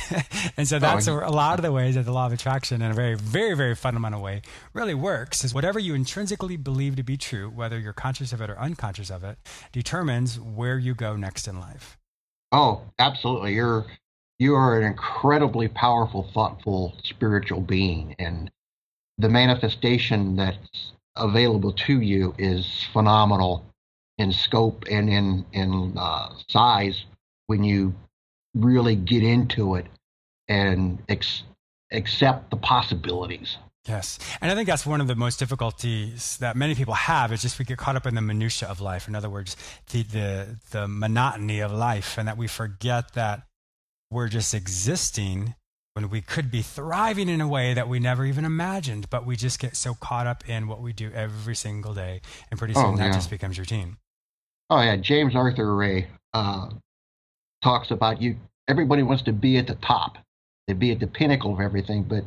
and 0.58 0.68
so 0.68 0.76
oh, 0.76 0.80
that's 0.80 1.08
oh, 1.08 1.20
a 1.20 1.32
lot 1.32 1.58
of 1.58 1.64
the 1.64 1.72
ways 1.72 1.96
that 1.96 2.04
the 2.04 2.12
law 2.12 2.26
of 2.26 2.34
attraction 2.34 2.82
in 2.82 2.92
a 2.92 2.94
very, 2.94 3.16
very, 3.16 3.56
very 3.56 3.76
fundamental 3.76 4.22
way 4.22 4.42
really 4.74 4.94
works 4.94 5.44
is 5.44 5.54
whatever 5.54 5.80
you 5.80 5.94
intrinsically 5.94 6.58
believe 6.58 6.98
to 6.98 7.04
be 7.04 7.16
true, 7.16 7.50
whether 7.50 7.80
you're 7.80 7.94
conscious 7.94 8.34
of 8.34 8.42
it 8.42 8.50
or 8.50 8.60
unconscious 8.60 9.10
of 9.10 9.24
it, 9.24 9.38
determines 9.72 10.40
where 10.40 10.78
you 10.78 10.94
go 10.94 11.16
next 11.16 11.48
in 11.48 11.60
life. 11.60 11.98
Oh, 12.52 12.82
absolutely. 13.00 13.54
You're 13.54 13.86
you 14.42 14.56
are 14.56 14.80
an 14.80 14.84
incredibly 14.84 15.68
powerful, 15.68 16.28
thoughtful, 16.34 16.98
spiritual 17.04 17.62
being. 17.62 18.16
And 18.18 18.50
the 19.20 19.30
manifestation 19.30 20.36
that's 20.36 20.94
available 21.16 21.72
to 21.74 22.02
you 22.02 22.34
is 22.40 22.88
phenomenal 22.92 23.71
in 24.22 24.32
scope 24.32 24.86
and 24.90 25.10
in 25.10 25.46
in 25.54 25.94
uh, 25.98 26.30
size 26.48 27.06
when 27.48 27.64
you 27.64 27.94
really 28.54 28.96
get 28.96 29.24
into 29.24 29.76
it 29.76 29.86
and 30.48 31.00
ex- 31.10 31.44
accept 31.92 32.50
the 32.52 32.58
possibilities. 32.58 33.58
Yes. 33.88 34.20
And 34.42 34.52
I 34.52 34.56
think 34.56 34.68
that's 34.68 34.86
one 34.86 35.02
of 35.02 35.08
the 35.08 35.16
most 35.16 35.40
difficulties 35.40 36.38
that 36.38 36.56
many 36.56 36.76
people 36.76 36.94
have 36.94 37.32
is 37.34 37.42
just 37.42 37.58
we 37.58 37.66
get 37.66 37.78
caught 37.80 37.96
up 37.96 38.06
in 38.06 38.14
the 38.14 38.22
minutia 38.22 38.68
of 38.68 38.80
life. 38.80 39.08
In 39.08 39.16
other 39.16 39.30
words, 39.30 39.56
the, 39.92 40.04
the, 40.04 40.58
the 40.70 40.88
monotony 40.88 41.62
of 41.62 41.72
life 41.72 42.18
and 42.18 42.28
that 42.28 42.38
we 42.38 42.48
forget 42.48 43.14
that 43.14 43.44
we're 44.12 44.28
just 44.28 44.54
existing 44.54 45.56
when 45.94 46.10
we 46.10 46.22
could 46.22 46.52
be 46.52 46.62
thriving 46.62 47.28
in 47.28 47.42
a 47.42 47.48
way 47.48 47.74
that 47.74 47.90
we 47.90 48.00
never 48.00 48.24
even 48.26 48.46
imagined, 48.46 49.10
but 49.10 49.26
we 49.26 49.36
just 49.36 49.60
get 49.60 49.76
so 49.76 49.94
caught 49.96 50.28
up 50.28 50.48
in 50.48 50.68
what 50.68 50.82
we 50.82 50.94
do 50.94 51.12
every 51.14 51.56
single 51.56 51.94
day. 51.94 52.22
And 52.50 52.60
pretty 52.60 52.74
soon 52.76 52.94
Oh, 52.94 52.98
that 52.98 53.08
yeah. 53.08 53.14
just 53.14 53.30
becomes 53.30 53.58
routine. 53.58 53.98
Oh 54.72 54.80
yeah, 54.82 54.96
James 54.96 55.36
Arthur 55.36 55.76
Ray 55.76 56.08
uh, 56.34 56.70
talks 57.62 57.92
about 57.92 58.22
you. 58.22 58.38
Everybody 58.70 59.04
wants 59.04 59.22
to 59.24 59.34
be 59.34 59.58
at 59.58 59.68
the 59.68 59.76
top, 59.76 60.18
to 60.70 60.74
be 60.74 60.92
at 60.92 61.02
the 61.02 61.08
pinnacle 61.08 61.54
of 61.54 61.60
everything, 61.60 62.04
but 62.04 62.24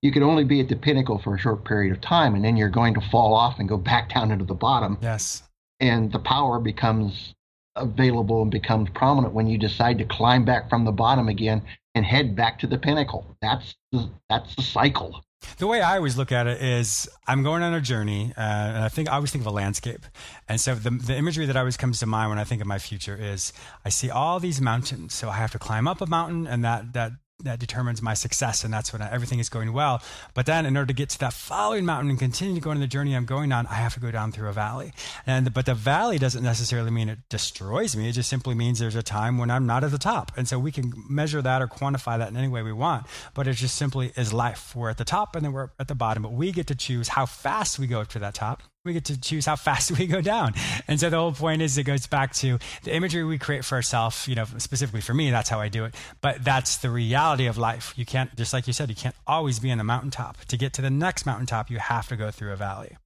you 0.00 0.10
can 0.10 0.22
only 0.22 0.42
be 0.42 0.60
at 0.60 0.70
the 0.70 0.76
pinnacle 0.76 1.18
for 1.18 1.34
a 1.34 1.38
short 1.38 1.66
period 1.66 1.92
of 1.92 2.00
time, 2.00 2.34
and 2.34 2.42
then 2.42 2.56
you're 2.56 2.70
going 2.70 2.94
to 2.94 3.00
fall 3.02 3.34
off 3.34 3.58
and 3.58 3.68
go 3.68 3.76
back 3.76 4.14
down 4.14 4.30
into 4.30 4.46
the 4.46 4.54
bottom, 4.54 4.96
Yes. 5.02 5.42
and 5.80 6.10
the 6.10 6.18
power 6.18 6.58
becomes 6.58 7.34
available 7.76 8.40
and 8.40 8.50
becomes 8.50 8.88
prominent 8.94 9.34
when 9.34 9.46
you 9.46 9.58
decide 9.58 9.98
to 9.98 10.04
climb 10.06 10.46
back 10.46 10.70
from 10.70 10.86
the 10.86 10.92
bottom 10.92 11.28
again 11.28 11.62
and 11.94 12.06
head 12.06 12.34
back 12.34 12.58
to 12.60 12.66
the 12.66 12.78
pinnacle. 12.78 13.36
That's 13.42 13.76
the, 13.92 14.08
that's 14.30 14.54
the 14.56 14.62
cycle. 14.62 15.22
The 15.58 15.66
way 15.66 15.82
I 15.82 15.96
always 15.96 16.16
look 16.16 16.32
at 16.32 16.46
it 16.46 16.62
is 16.62 17.08
I'm 17.26 17.42
going 17.42 17.62
on 17.62 17.74
a 17.74 17.80
journey, 17.80 18.32
uh, 18.36 18.40
and 18.40 18.84
I 18.84 18.88
think 18.88 19.08
I 19.08 19.14
always 19.14 19.30
think 19.30 19.42
of 19.42 19.46
a 19.46 19.50
landscape. 19.54 20.06
And 20.48 20.60
so 20.60 20.74
the, 20.74 20.90
the 20.90 21.16
imagery 21.16 21.46
that 21.46 21.56
always 21.56 21.76
comes 21.76 21.98
to 22.00 22.06
mind 22.06 22.30
when 22.30 22.38
I 22.38 22.44
think 22.44 22.60
of 22.60 22.66
my 22.66 22.78
future 22.78 23.16
is 23.16 23.52
I 23.84 23.90
see 23.90 24.10
all 24.10 24.40
these 24.40 24.60
mountains. 24.60 25.14
So 25.14 25.28
I 25.28 25.34
have 25.34 25.52
to 25.52 25.58
climb 25.58 25.86
up 25.86 26.00
a 26.00 26.06
mountain, 26.06 26.46
and 26.46 26.64
that 26.64 26.92
that 26.94 27.12
that 27.44 27.58
determines 27.58 28.02
my 28.02 28.14
success, 28.14 28.64
and 28.64 28.72
that's 28.72 28.92
when 28.92 29.02
everything 29.02 29.38
is 29.38 29.48
going 29.48 29.72
well. 29.72 30.02
But 30.34 30.46
then, 30.46 30.66
in 30.66 30.76
order 30.76 30.88
to 30.88 30.92
get 30.92 31.10
to 31.10 31.18
that 31.20 31.32
following 31.32 31.84
mountain 31.84 32.10
and 32.10 32.18
continue 32.18 32.54
to 32.54 32.60
go 32.60 32.70
on 32.70 32.80
the 32.80 32.86
journey 32.86 33.14
I'm 33.14 33.24
going 33.24 33.52
on, 33.52 33.66
I 33.66 33.74
have 33.74 33.94
to 33.94 34.00
go 34.00 34.10
down 34.10 34.32
through 34.32 34.48
a 34.48 34.52
valley. 34.52 34.92
And 35.26 35.52
but 35.52 35.66
the 35.66 35.74
valley 35.74 36.18
doesn't 36.18 36.42
necessarily 36.42 36.90
mean 36.90 37.08
it 37.08 37.18
destroys 37.28 37.96
me. 37.96 38.08
It 38.08 38.12
just 38.12 38.28
simply 38.28 38.54
means 38.54 38.78
there's 38.78 38.96
a 38.96 39.02
time 39.02 39.38
when 39.38 39.50
I'm 39.50 39.66
not 39.66 39.84
at 39.84 39.90
the 39.90 39.98
top. 39.98 40.32
And 40.36 40.48
so 40.48 40.58
we 40.58 40.72
can 40.72 40.92
measure 41.08 41.42
that 41.42 41.62
or 41.62 41.68
quantify 41.68 42.18
that 42.18 42.28
in 42.28 42.36
any 42.36 42.48
way 42.48 42.62
we 42.62 42.72
want. 42.72 43.06
But 43.34 43.46
it 43.46 43.54
just 43.54 43.76
simply 43.76 44.12
is 44.16 44.32
life. 44.32 44.74
We're 44.74 44.90
at 44.90 44.98
the 44.98 45.04
top 45.04 45.36
and 45.36 45.44
then 45.44 45.52
we're 45.52 45.70
at 45.78 45.88
the 45.88 45.94
bottom. 45.94 46.22
But 46.22 46.32
we 46.32 46.52
get 46.52 46.66
to 46.68 46.74
choose 46.74 47.08
how 47.08 47.26
fast 47.26 47.78
we 47.78 47.86
go 47.86 48.00
up 48.00 48.08
to 48.08 48.18
that 48.20 48.34
top. 48.34 48.62
We 48.84 48.94
get 48.94 49.04
to 49.06 49.20
choose 49.20 49.44
how 49.44 49.56
fast 49.56 49.90
we 49.98 50.06
go 50.06 50.20
down. 50.22 50.54
And 50.88 50.98
so 50.98 51.10
the 51.10 51.18
whole 51.18 51.32
point 51.32 51.60
is 51.60 51.76
it 51.76 51.82
goes 51.82 52.06
back 52.06 52.32
to 52.36 52.58
the 52.82 52.94
imagery 52.94 53.24
we 53.24 53.38
create 53.38 53.64
for 53.64 53.74
ourselves, 53.74 54.26
you 54.26 54.34
know, 54.34 54.46
specifically 54.56 55.02
for 55.02 55.12
me, 55.12 55.30
that's 55.30 55.50
how 55.50 55.60
I 55.60 55.68
do 55.68 55.84
it. 55.84 55.94
But 56.22 56.42
that's 56.44 56.78
the 56.78 56.90
reality 56.90 57.46
of 57.46 57.58
life. 57.58 57.92
You 57.96 58.06
can't, 58.06 58.34
just 58.36 58.54
like 58.54 58.66
you 58.66 58.72
said, 58.72 58.88
you 58.88 58.94
can't 58.94 59.14
always 59.26 59.58
be 59.58 59.70
on 59.70 59.78
the 59.78 59.84
mountaintop. 59.84 60.38
To 60.46 60.56
get 60.56 60.72
to 60.74 60.82
the 60.82 60.90
next 60.90 61.26
mountaintop, 61.26 61.70
you 61.70 61.78
have 61.78 62.08
to 62.08 62.16
go 62.16 62.30
through 62.30 62.52
a 62.52 62.56
valley. 62.56 62.96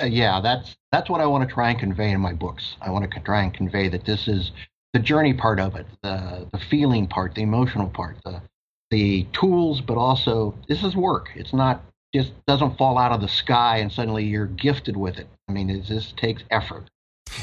Uh, 0.00 0.06
yeah, 0.06 0.40
that's 0.40 0.74
that's 0.90 1.08
what 1.08 1.20
I 1.20 1.26
want 1.26 1.48
to 1.48 1.54
try 1.54 1.70
and 1.70 1.78
convey 1.78 2.10
in 2.10 2.20
my 2.20 2.32
books. 2.32 2.76
I 2.80 2.90
want 2.90 3.08
to 3.08 3.20
try 3.20 3.42
and 3.42 3.54
convey 3.54 3.88
that 3.90 4.04
this 4.04 4.26
is 4.26 4.50
the 4.92 4.98
journey 4.98 5.34
part 5.34 5.60
of 5.60 5.76
it, 5.76 5.86
the 6.02 6.48
the 6.50 6.58
feeling 6.58 7.06
part, 7.06 7.36
the 7.36 7.42
emotional 7.42 7.88
part, 7.88 8.16
the 8.24 8.42
the 8.90 9.24
tools, 9.32 9.80
but 9.80 9.96
also 9.96 10.54
this 10.68 10.82
is 10.82 10.96
work. 10.96 11.28
It's 11.36 11.52
not 11.52 11.82
just 12.14 12.32
doesn't 12.46 12.78
fall 12.78 12.96
out 12.96 13.12
of 13.12 13.20
the 13.20 13.28
sky 13.28 13.78
and 13.78 13.90
suddenly 13.90 14.24
you're 14.24 14.46
gifted 14.46 14.96
with 14.96 15.18
it. 15.18 15.26
I 15.48 15.52
mean, 15.52 15.68
it 15.68 15.82
just 15.84 16.16
takes 16.16 16.42
effort. 16.50 16.84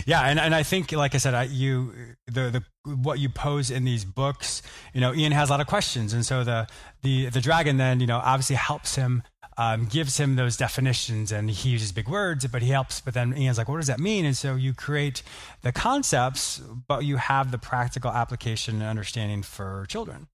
Yeah, 0.05 0.21
and, 0.21 0.39
and 0.39 0.55
I 0.55 0.63
think, 0.63 0.91
like 0.93 1.15
I 1.15 1.17
said, 1.17 1.33
I, 1.33 1.43
you 1.43 1.93
the 2.27 2.49
the 2.49 2.63
what 2.85 3.19
you 3.19 3.29
pose 3.29 3.69
in 3.69 3.83
these 3.83 4.05
books, 4.05 4.61
you 4.93 5.01
know, 5.01 5.13
Ian 5.13 5.33
has 5.33 5.49
a 5.49 5.51
lot 5.51 5.59
of 5.59 5.67
questions, 5.67 6.13
and 6.13 6.25
so 6.25 6.43
the 6.43 6.67
the 7.01 7.29
the 7.29 7.41
dragon 7.41 7.77
then, 7.77 7.99
you 7.99 8.07
know, 8.07 8.19
obviously 8.23 8.55
helps 8.55 8.95
him, 8.95 9.23
um, 9.57 9.87
gives 9.87 10.17
him 10.17 10.35
those 10.35 10.55
definitions, 10.55 11.31
and 11.31 11.49
he 11.49 11.69
uses 11.69 11.91
big 11.91 12.07
words, 12.07 12.45
but 12.47 12.61
he 12.61 12.69
helps. 12.69 13.01
But 13.01 13.15
then 13.15 13.35
Ian's 13.37 13.57
like, 13.57 13.67
what 13.67 13.77
does 13.77 13.87
that 13.87 13.99
mean? 13.99 14.23
And 14.23 14.37
so 14.37 14.55
you 14.55 14.73
create 14.73 15.23
the 15.61 15.71
concepts, 15.71 16.61
but 16.87 17.03
you 17.03 17.17
have 17.17 17.51
the 17.51 17.57
practical 17.57 18.11
application 18.11 18.75
and 18.75 18.83
understanding 18.83 19.43
for 19.43 19.85
children. 19.89 20.27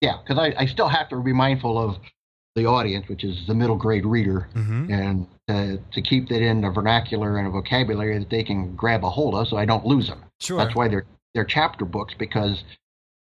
Yeah, 0.00 0.18
because 0.22 0.38
I, 0.38 0.54
I 0.62 0.66
still 0.66 0.88
have 0.88 1.08
to 1.08 1.22
be 1.22 1.32
mindful 1.32 1.78
of 1.78 1.98
the 2.54 2.66
audience, 2.66 3.08
which 3.08 3.24
is 3.24 3.46
the 3.46 3.54
middle 3.54 3.76
grade 3.76 4.04
reader, 4.04 4.48
Mm-hmm. 4.54 4.92
and 4.92 5.26
to, 5.48 5.78
to 5.92 6.02
keep 6.02 6.28
that 6.28 6.42
in 6.42 6.64
a 6.64 6.70
vernacular 6.70 7.38
and 7.38 7.46
a 7.46 7.50
vocabulary 7.50 8.18
that 8.18 8.30
they 8.30 8.42
can 8.44 8.74
grab 8.76 9.04
a 9.04 9.10
hold 9.10 9.34
of 9.34 9.48
so 9.48 9.56
I 9.56 9.64
don't 9.64 9.84
lose 9.86 10.06
them. 10.08 10.22
Sure. 10.40 10.58
That's 10.58 10.74
why 10.74 10.88
they're 10.88 11.06
they're 11.34 11.44
chapter 11.46 11.84
books 11.84 12.14
because 12.18 12.62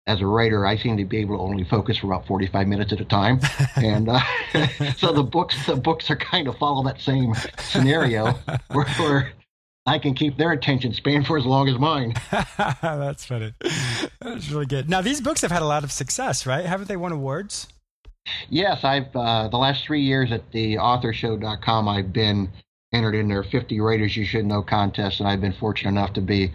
as 0.06 0.22
a 0.22 0.26
writer, 0.26 0.66
I 0.66 0.78
seem 0.78 0.96
to 0.98 1.04
be 1.06 1.18
able 1.18 1.36
to 1.38 1.42
only 1.44 1.64
focus 1.66 1.98
for 1.98 2.08
about 2.08 2.26
45 2.28 2.66
minutes 2.68 2.94
at 2.94 3.02
a 3.02 3.06
time, 3.06 3.42
and 3.76 4.08
uh, 4.08 4.20
so 4.98 5.12
the 5.12 5.24
books 5.24 5.66
the 5.66 5.76
books 5.76 6.10
are 6.12 6.16
kind 6.16 6.48
of 6.48 6.58
follow 6.58 6.84
that 6.84 7.02
same 7.02 7.34
scenario 7.60 8.32
where, 8.72 8.86
where 8.86 9.32
I 9.86 10.00
can 10.00 10.14
keep 10.14 10.38
their 10.38 10.52
attention 10.54 10.94
span 10.94 11.24
for 11.26 11.38
as 11.38 11.46
long 11.46 11.68
as 11.70 11.78
mine. 11.80 12.14
That's 12.82 13.26
funny. 13.26 13.54
That's 14.22 14.50
really 14.50 14.66
good. 14.66 14.90
Now 14.90 15.02
these 15.02 15.22
books 15.22 15.42
have 15.42 15.52
had 15.52 15.62
a 15.62 15.66
lot 15.68 15.84
of 15.84 15.92
success, 15.92 16.46
right? 16.46 16.66
Haven't 16.66 16.88
they 16.88 16.98
won 16.98 17.12
awards? 17.12 17.68
Yes, 18.50 18.84
I've 18.84 19.16
uh, 19.16 19.48
the 19.48 19.58
last 19.58 19.86
three 19.86 20.02
years 20.02 20.32
at 20.32 20.52
the 20.52 20.76
authorshow.com, 20.76 21.88
I've 21.88 22.14
been 22.14 22.50
entered 22.94 23.16
in 23.16 23.28
their 23.28 23.44
50 23.44 23.80
writers 23.80 24.16
you 24.16 24.26
should 24.26 24.46
know 24.46 24.62
contest, 24.62 25.20
and 25.20 25.28
I've 25.28 25.42
been 25.42 25.54
fortunate 25.54 25.90
enough 25.90 26.14
to 26.14 26.22
be 26.22 26.52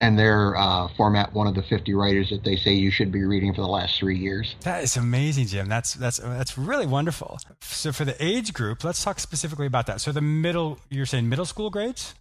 in 0.00 0.14
their 0.16 0.56
uh, 0.56 0.88
format 0.96 1.32
one 1.32 1.46
of 1.46 1.54
the 1.54 1.62
50 1.62 1.92
writers 1.94 2.30
that 2.30 2.44
they 2.44 2.56
say 2.56 2.72
you 2.72 2.90
should 2.90 3.10
be 3.10 3.24
reading 3.24 3.52
for 3.52 3.62
the 3.62 3.68
last 3.68 3.98
three 3.98 4.16
years. 4.16 4.54
That 4.60 4.84
is 4.84 4.96
amazing, 4.96 5.46
Jim. 5.46 5.68
That's 5.68 5.94
that's 5.94 6.18
that's 6.18 6.56
really 6.56 6.86
wonderful. 6.86 7.38
So 7.60 7.92
for 7.92 8.04
the 8.04 8.16
age 8.24 8.52
group, 8.52 8.84
let's 8.84 9.02
talk 9.02 9.18
specifically 9.18 9.66
about 9.66 9.86
that. 9.86 10.00
So 10.00 10.12
the 10.12 10.20
middle, 10.20 10.78
you're 10.88 11.06
saying 11.06 11.28
middle 11.28 11.46
school 11.46 11.70
grades? 11.70 12.14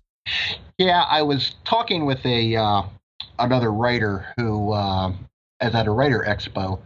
Yeah, 0.78 1.04
I 1.04 1.22
was 1.22 1.56
talking 1.66 2.06
with 2.06 2.26
a 2.26 2.56
uh, 2.56 2.84
another 3.40 3.72
writer 3.72 4.28
who 4.38 4.74
uh, 4.74 5.10
is 5.62 5.74
at 5.74 5.88
a 5.88 5.92
writer 5.92 6.26
expo, 6.28 6.80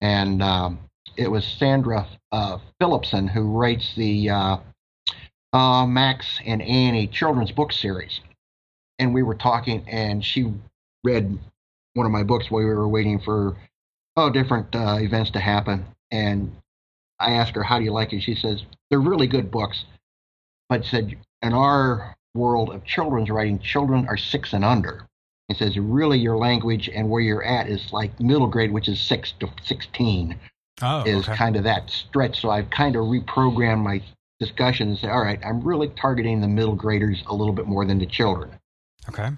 and 0.00 0.42
um, 0.42 0.78
it 1.16 1.30
was 1.30 1.44
Sandra 1.44 2.06
uh, 2.32 2.58
Phillipson 2.78 3.28
who 3.28 3.42
writes 3.42 3.94
the 3.94 4.30
uh, 4.30 4.56
uh, 5.52 5.86
Max 5.86 6.40
and 6.46 6.62
Annie 6.62 7.06
children's 7.06 7.52
book 7.52 7.72
series. 7.72 8.20
And 8.98 9.14
we 9.14 9.22
were 9.22 9.34
talking, 9.34 9.88
and 9.88 10.24
she 10.24 10.52
read 11.04 11.38
one 11.94 12.06
of 12.06 12.12
my 12.12 12.22
books 12.22 12.50
while 12.50 12.62
we 12.62 12.68
were 12.68 12.88
waiting 12.88 13.18
for 13.18 13.56
oh 14.16 14.30
different 14.30 14.74
uh, 14.74 14.98
events 15.00 15.30
to 15.32 15.40
happen. 15.40 15.86
And 16.10 16.56
I 17.18 17.32
asked 17.32 17.54
her, 17.54 17.62
"How 17.62 17.78
do 17.78 17.84
you 17.84 17.92
like 17.92 18.12
it?" 18.12 18.20
She 18.20 18.34
says, 18.34 18.62
"They're 18.90 19.00
really 19.00 19.26
good 19.26 19.50
books," 19.50 19.84
but 20.68 20.84
said 20.84 21.16
in 21.42 21.52
our 21.54 22.14
world 22.34 22.70
of 22.70 22.84
children's 22.84 23.30
writing, 23.30 23.58
children 23.58 24.06
are 24.06 24.16
six 24.16 24.52
and 24.52 24.64
under. 24.64 25.06
It 25.48 25.56
says 25.56 25.76
really 25.78 26.18
your 26.18 26.36
language 26.36 26.88
and 26.88 27.10
where 27.10 27.20
you're 27.20 27.42
at 27.42 27.68
is 27.68 27.92
like 27.92 28.20
middle 28.20 28.46
grade, 28.46 28.70
which 28.70 28.88
is 28.88 29.00
six 29.00 29.32
to 29.40 29.50
sixteen, 29.62 30.38
Oh, 30.82 31.04
is 31.04 31.28
okay. 31.28 31.36
kind 31.36 31.56
of 31.56 31.64
that 31.64 31.90
stretch. 31.90 32.40
So 32.40 32.50
I've 32.50 32.70
kind 32.70 32.96
of 32.96 33.04
reprogrammed 33.04 33.82
my 33.82 34.02
discussion 34.38 34.88
and 34.88 34.98
say, 34.98 35.08
all 35.08 35.20
right, 35.20 35.38
I'm 35.44 35.62
really 35.62 35.88
targeting 35.88 36.40
the 36.40 36.48
middle 36.48 36.74
graders 36.74 37.22
a 37.26 37.34
little 37.34 37.52
bit 37.52 37.66
more 37.66 37.84
than 37.84 37.98
the 37.98 38.06
children. 38.06 38.50
Okay. 39.08 39.30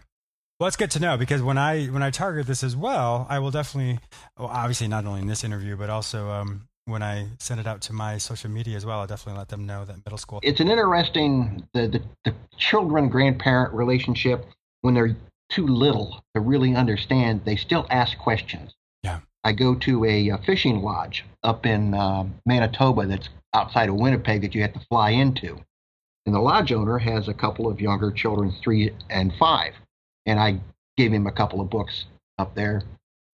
Well, 0.60 0.68
it's 0.68 0.76
good 0.76 0.92
to 0.92 1.00
know 1.00 1.16
because 1.16 1.42
when 1.42 1.58
I 1.58 1.86
when 1.86 2.04
I 2.04 2.10
target 2.10 2.46
this 2.46 2.62
as 2.62 2.76
well, 2.76 3.26
I 3.28 3.40
will 3.40 3.50
definitely, 3.50 3.98
well, 4.38 4.48
obviously 4.48 4.86
not 4.86 5.04
only 5.04 5.20
in 5.20 5.26
this 5.26 5.42
interview, 5.42 5.76
but 5.76 5.90
also 5.90 6.30
um, 6.30 6.68
when 6.84 7.02
I 7.02 7.26
send 7.40 7.58
it 7.58 7.66
out 7.66 7.80
to 7.82 7.92
my 7.92 8.18
social 8.18 8.48
media 8.48 8.76
as 8.76 8.86
well, 8.86 9.00
I'll 9.00 9.06
definitely 9.08 9.38
let 9.38 9.48
them 9.48 9.66
know 9.66 9.84
that 9.84 9.96
middle 10.04 10.18
school. 10.18 10.38
It's 10.42 10.60
an 10.60 10.68
interesting 10.68 11.66
the 11.74 11.88
the, 11.88 12.02
the 12.24 12.34
children 12.58 13.08
grandparent 13.08 13.74
relationship 13.74 14.46
when 14.82 14.94
they're 14.94 15.16
too 15.50 15.66
little 15.66 16.22
to 16.34 16.40
really 16.40 16.76
understand. 16.76 17.40
They 17.44 17.56
still 17.56 17.86
ask 17.90 18.16
questions. 18.18 18.72
I 19.44 19.52
go 19.52 19.74
to 19.74 20.04
a, 20.04 20.30
uh 20.30 20.38
fishing 20.38 20.82
lodge 20.82 21.24
up 21.42 21.66
in 21.66 21.94
uh, 21.94 22.24
Manitoba 22.46 23.06
that's 23.06 23.28
outside 23.54 23.88
of 23.88 23.96
Winnipeg 23.96 24.42
that 24.42 24.54
you 24.54 24.62
have 24.62 24.72
to 24.74 24.86
fly 24.88 25.10
into. 25.10 25.58
And 26.24 26.34
the 26.34 26.40
lodge 26.40 26.72
owner 26.72 26.98
has 26.98 27.28
a 27.28 27.34
couple 27.34 27.68
of 27.68 27.80
younger 27.80 28.10
children, 28.10 28.52
three 28.62 28.92
and 29.10 29.32
five. 29.38 29.74
And 30.26 30.38
I 30.38 30.60
gave 30.96 31.12
him 31.12 31.26
a 31.26 31.32
couple 31.32 31.60
of 31.60 31.70
books 31.70 32.04
up 32.38 32.54
there 32.54 32.82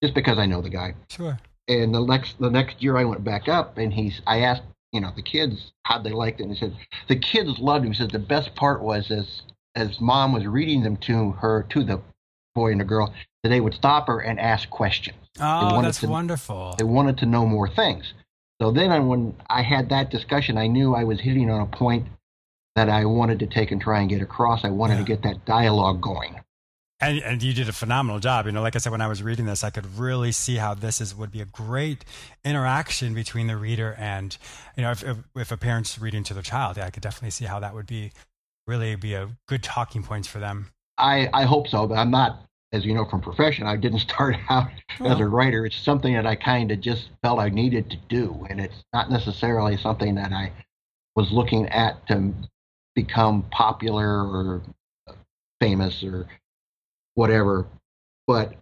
just 0.03 0.14
because 0.14 0.38
I 0.38 0.47
know 0.47 0.62
the 0.62 0.71
guy. 0.71 0.94
Sure. 1.11 1.38
And 1.68 1.94
the 1.94 2.05
next 2.05 2.38
the 2.38 2.51
next 2.51 2.83
year 2.83 2.97
I 2.97 3.05
went 3.05 3.25
back 3.25 3.49
up 3.49 3.77
and 3.77 3.92
he's 3.92 4.23
I 4.27 4.40
asked, 4.40 4.62
you 4.92 5.01
know, 5.01 5.12
the 5.14 5.23
kids 5.23 5.73
how'd 5.83 6.05
they 6.05 6.11
like 6.11 6.40
it. 6.40 6.44
And 6.44 6.53
he 6.53 6.59
said 6.59 6.75
the 7.09 7.16
kids 7.16 7.59
loved 7.59 7.85
him. 7.85 7.92
He 7.92 7.99
said 7.99 8.11
the 8.11 8.18
best 8.18 8.55
part 8.55 8.83
was 8.83 9.11
as 9.11 9.42
as 9.75 10.01
mom 10.01 10.33
was 10.33 10.47
reading 10.47 10.83
them 10.83 10.97
to 10.97 11.33
her 11.33 11.66
to 11.71 11.85
the 11.85 12.01
boy 12.59 12.73
and 12.73 12.81
a 12.81 12.85
girl, 12.94 13.07
that 13.42 13.51
they 13.51 13.61
would 13.61 13.75
stop 13.75 14.07
her 14.11 14.18
and 14.29 14.38
ask 14.53 14.68
questions. 14.71 15.16
Oh, 15.40 15.81
that's 15.83 16.01
to- 16.01 16.09
wonderful. 16.09 16.75
They 16.79 16.85
wanted 16.99 17.16
to 17.18 17.27
know 17.27 17.44
more 17.47 17.68
things. 17.68 18.05
So 18.61 18.73
then 18.73 18.90
I- 18.90 18.99
when 19.11 19.23
I 19.49 19.62
had 19.62 19.88
that 19.90 20.11
discussion, 20.11 20.59
I 20.59 20.66
knew 20.66 20.94
I 20.94 21.05
was 21.05 21.21
hitting 21.21 21.49
on 21.51 21.61
a 21.61 21.66
point 21.66 22.05
that 22.77 22.88
I 22.88 23.05
wanted 23.05 23.38
to 23.40 23.47
take 23.47 23.71
and 23.73 23.81
try 23.81 24.01
and 24.01 24.09
get 24.11 24.23
across. 24.23 24.64
I 24.64 24.71
wanted 24.71 24.94
Yeah. 24.94 25.01
to 25.01 25.07
get 25.12 25.23
that 25.23 25.44
dialogue 25.44 26.01
going. 26.01 26.40
And, 27.01 27.18
and 27.23 27.40
you 27.42 27.53
did 27.55 27.68
a 27.68 27.73
phenomenal 27.73 28.18
job. 28.18 28.47
You 28.47 28.53
know, 28.53 28.62
like 28.62 28.75
I 28.75 28.81
said, 28.81 28.90
when 28.90 29.01
I 29.01 29.07
was 29.07 29.23
reading 29.23 29.47
this, 29.47 29.62
I 29.62 29.71
could 29.71 29.87
really 29.97 30.33
see 30.33 30.57
how 30.57 30.75
this 30.75 31.01
is 31.01 31.14
would 31.14 31.31
be 31.31 31.40
a 31.40 31.44
great 31.44 32.05
interaction 32.44 33.14
between 33.14 33.47
the 33.47 33.57
reader 33.57 33.94
and, 33.99 34.37
you 34.77 34.83
know, 34.83 34.90
if, 34.90 35.05
if, 35.05 35.16
if 35.37 35.53
a 35.53 35.57
parent's 35.57 35.99
reading 36.01 36.25
to 36.25 36.35
their 36.35 36.42
child, 36.42 36.77
yeah, 36.77 36.87
I 36.87 36.90
could 36.90 37.05
definitely 37.05 37.31
see 37.31 37.44
how 37.44 37.61
that 37.61 37.73
would 37.75 37.87
be 37.87 38.11
really 38.66 38.97
be 38.97 39.14
a 39.14 39.29
good 39.47 39.62
talking 39.62 40.03
points 40.03 40.27
for 40.27 40.40
them. 40.40 40.73
I, 40.99 41.29
I 41.33 41.44
hope 41.44 41.68
so, 41.68 41.87
but 41.87 41.94
I'm 41.99 42.11
not 42.11 42.44
as 42.72 42.85
you 42.85 42.94
know 42.94 43.04
from 43.04 43.20
profession, 43.20 43.66
I 43.66 43.76
didn't 43.76 44.00
start 44.11 44.37
out 44.48 44.70
oh. 45.00 45.07
as 45.07 45.20
a 45.20 45.24
oh. 45.24 45.26
writer. 45.26 45.66
It's 45.66 45.76
something 45.76 46.14
that 46.14 46.26
I 46.26 46.35
kind 46.35 46.70
of 46.70 46.81
just 46.81 47.11
felt 47.22 47.40
I 47.40 47.48
needed 47.48 47.90
to 47.90 47.96
do, 48.09 48.46
and 48.48 48.61
it's 48.61 48.85
not 48.92 49.11
necessarily 49.11 49.76
something 49.76 50.14
that 50.16 50.33
I 50.33 50.52
was 51.16 51.33
looking 51.33 51.66
at 51.68 52.07
to 52.09 52.33
become 52.94 53.42
popular 53.50 54.07
or 54.07 54.62
uh, 55.09 55.12
famous 55.61 56.02
or 56.02 56.26
whatever. 57.14 57.66
But 58.26 58.54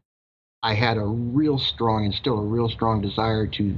I 0.63 0.75
had 0.75 0.97
a 0.97 1.05
real 1.05 1.59
strong 1.59 2.05
and 2.05 2.15
still 2.15 2.39
a 2.39 2.45
real 2.45 2.69
strong 2.69 3.01
desire 3.01 3.47
to 3.47 3.75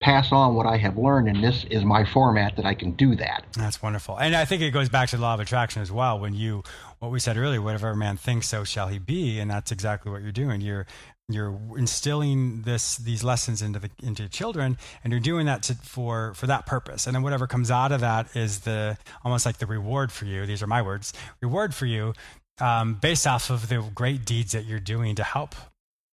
pass 0.00 0.32
on 0.32 0.54
what 0.54 0.66
I 0.66 0.78
have 0.78 0.96
learned, 0.96 1.28
and 1.28 1.44
this 1.44 1.64
is 1.70 1.84
my 1.84 2.04
format 2.04 2.56
that 2.56 2.64
I 2.64 2.74
can 2.74 2.92
do 2.92 3.14
that. 3.16 3.44
That's 3.52 3.82
wonderful, 3.82 4.18
and 4.18 4.34
I 4.34 4.44
think 4.44 4.62
it 4.62 4.70
goes 4.70 4.88
back 4.88 5.10
to 5.10 5.16
the 5.16 5.22
law 5.22 5.34
of 5.34 5.40
attraction 5.40 5.82
as 5.82 5.92
well. 5.92 6.18
When 6.18 6.34
you, 6.34 6.62
what 7.00 7.10
we 7.10 7.18
said 7.18 7.36
earlier, 7.36 7.60
whatever 7.60 7.94
man 7.94 8.16
thinks, 8.16 8.48
so 8.48 8.62
shall 8.62 8.88
he 8.88 8.98
be, 8.98 9.40
and 9.40 9.50
that's 9.50 9.72
exactly 9.72 10.12
what 10.12 10.22
you're 10.22 10.32
doing. 10.32 10.60
You're 10.60 10.86
you're 11.28 11.58
instilling 11.76 12.62
this 12.62 12.96
these 12.96 13.24
lessons 13.24 13.62
into 13.62 13.78
the 13.78 13.90
into 14.02 14.28
children, 14.28 14.76
and 15.02 15.12
you're 15.12 15.20
doing 15.20 15.46
that 15.46 15.62
to, 15.64 15.74
for 15.74 16.34
for 16.34 16.46
that 16.46 16.66
purpose. 16.66 17.06
And 17.06 17.14
then 17.14 17.22
whatever 17.22 17.46
comes 17.46 17.70
out 17.70 17.90
of 17.90 18.00
that 18.00 18.36
is 18.36 18.60
the 18.60 18.98
almost 19.24 19.46
like 19.46 19.58
the 19.58 19.66
reward 19.66 20.12
for 20.12 20.26
you. 20.26 20.44
These 20.44 20.62
are 20.62 20.66
my 20.66 20.82
words. 20.82 21.12
Reward 21.40 21.74
for 21.74 21.86
you, 21.86 22.12
um, 22.60 22.94
based 22.94 23.26
off 23.26 23.48
of 23.48 23.68
the 23.68 23.80
great 23.94 24.26
deeds 24.26 24.52
that 24.52 24.66
you're 24.66 24.78
doing 24.78 25.14
to 25.16 25.24
help 25.24 25.54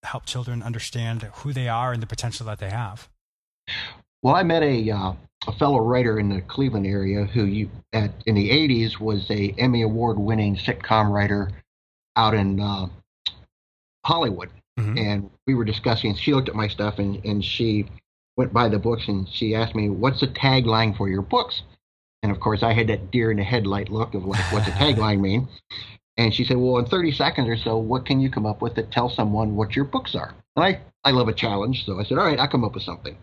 help 0.03 0.25
children 0.25 0.63
understand 0.63 1.23
who 1.35 1.51
they 1.51 1.67
are 1.67 1.91
and 1.91 2.01
the 2.01 2.07
potential 2.07 2.45
that 2.45 2.59
they 2.59 2.69
have. 2.69 3.09
Well, 4.23 4.35
I 4.35 4.43
met 4.43 4.63
a 4.63 4.89
uh, 4.89 5.13
a 5.47 5.51
fellow 5.53 5.79
writer 5.79 6.19
in 6.19 6.29
the 6.29 6.41
Cleveland 6.41 6.87
area 6.87 7.25
who 7.25 7.45
you 7.45 7.69
at 7.93 8.11
in 8.25 8.35
the 8.35 8.49
'80s 8.49 8.99
was 8.99 9.29
a 9.29 9.53
Emmy 9.57 9.83
award 9.83 10.17
winning 10.17 10.55
sitcom 10.55 11.11
writer 11.11 11.49
out 12.15 12.33
in 12.33 12.59
uh, 12.59 12.87
Hollywood, 14.05 14.49
mm-hmm. 14.79 14.97
and 14.97 15.29
we 15.45 15.53
were 15.53 15.65
discussing. 15.65 16.15
She 16.15 16.33
looked 16.33 16.49
at 16.49 16.55
my 16.55 16.67
stuff 16.67 16.99
and 16.99 17.23
and 17.25 17.43
she 17.43 17.85
went 18.35 18.53
by 18.53 18.69
the 18.69 18.79
books 18.79 19.07
and 19.07 19.29
she 19.29 19.55
asked 19.55 19.75
me, 19.75 19.89
"What's 19.89 20.19
the 20.21 20.27
tagline 20.27 20.97
for 20.97 21.07
your 21.07 21.21
books?" 21.21 21.61
And 22.23 22.31
of 22.31 22.39
course, 22.39 22.63
I 22.63 22.73
had 22.73 22.87
that 22.87 23.11
deer 23.11 23.29
in 23.29 23.37
the 23.37 23.43
headlight 23.43 23.89
look 23.89 24.15
of 24.15 24.25
like, 24.25 24.51
"What's 24.51 24.67
a 24.67 24.71
tagline 24.83 25.21
mean?" 25.21 25.47
And 26.17 26.33
she 26.33 26.43
said, 26.43 26.57
"Well, 26.57 26.79
in 26.79 26.85
30 26.85 27.11
seconds 27.11 27.47
or 27.47 27.57
so, 27.57 27.77
what 27.77 28.07
can 28.07 28.19
you 28.19 28.31
come 28.31 28.47
up 28.47 28.63
with 28.63 28.73
to 28.75 28.83
tell 28.83 29.09
someone 29.09 29.55
what 29.55 29.75
your 29.75 29.85
books 29.85 30.15
are?" 30.15 30.33
And 30.55 30.65
I 30.65 30.81
I 31.03 31.11
love 31.11 31.27
a 31.27 31.33
challenge, 31.33 31.85
so 31.85 31.99
I 31.99 32.03
said, 32.03 32.17
"All 32.17 32.25
right, 32.25 32.39
I'll 32.39 32.47
come 32.47 32.65
up 32.65 32.73
with 32.73 32.83
something." 32.83 33.15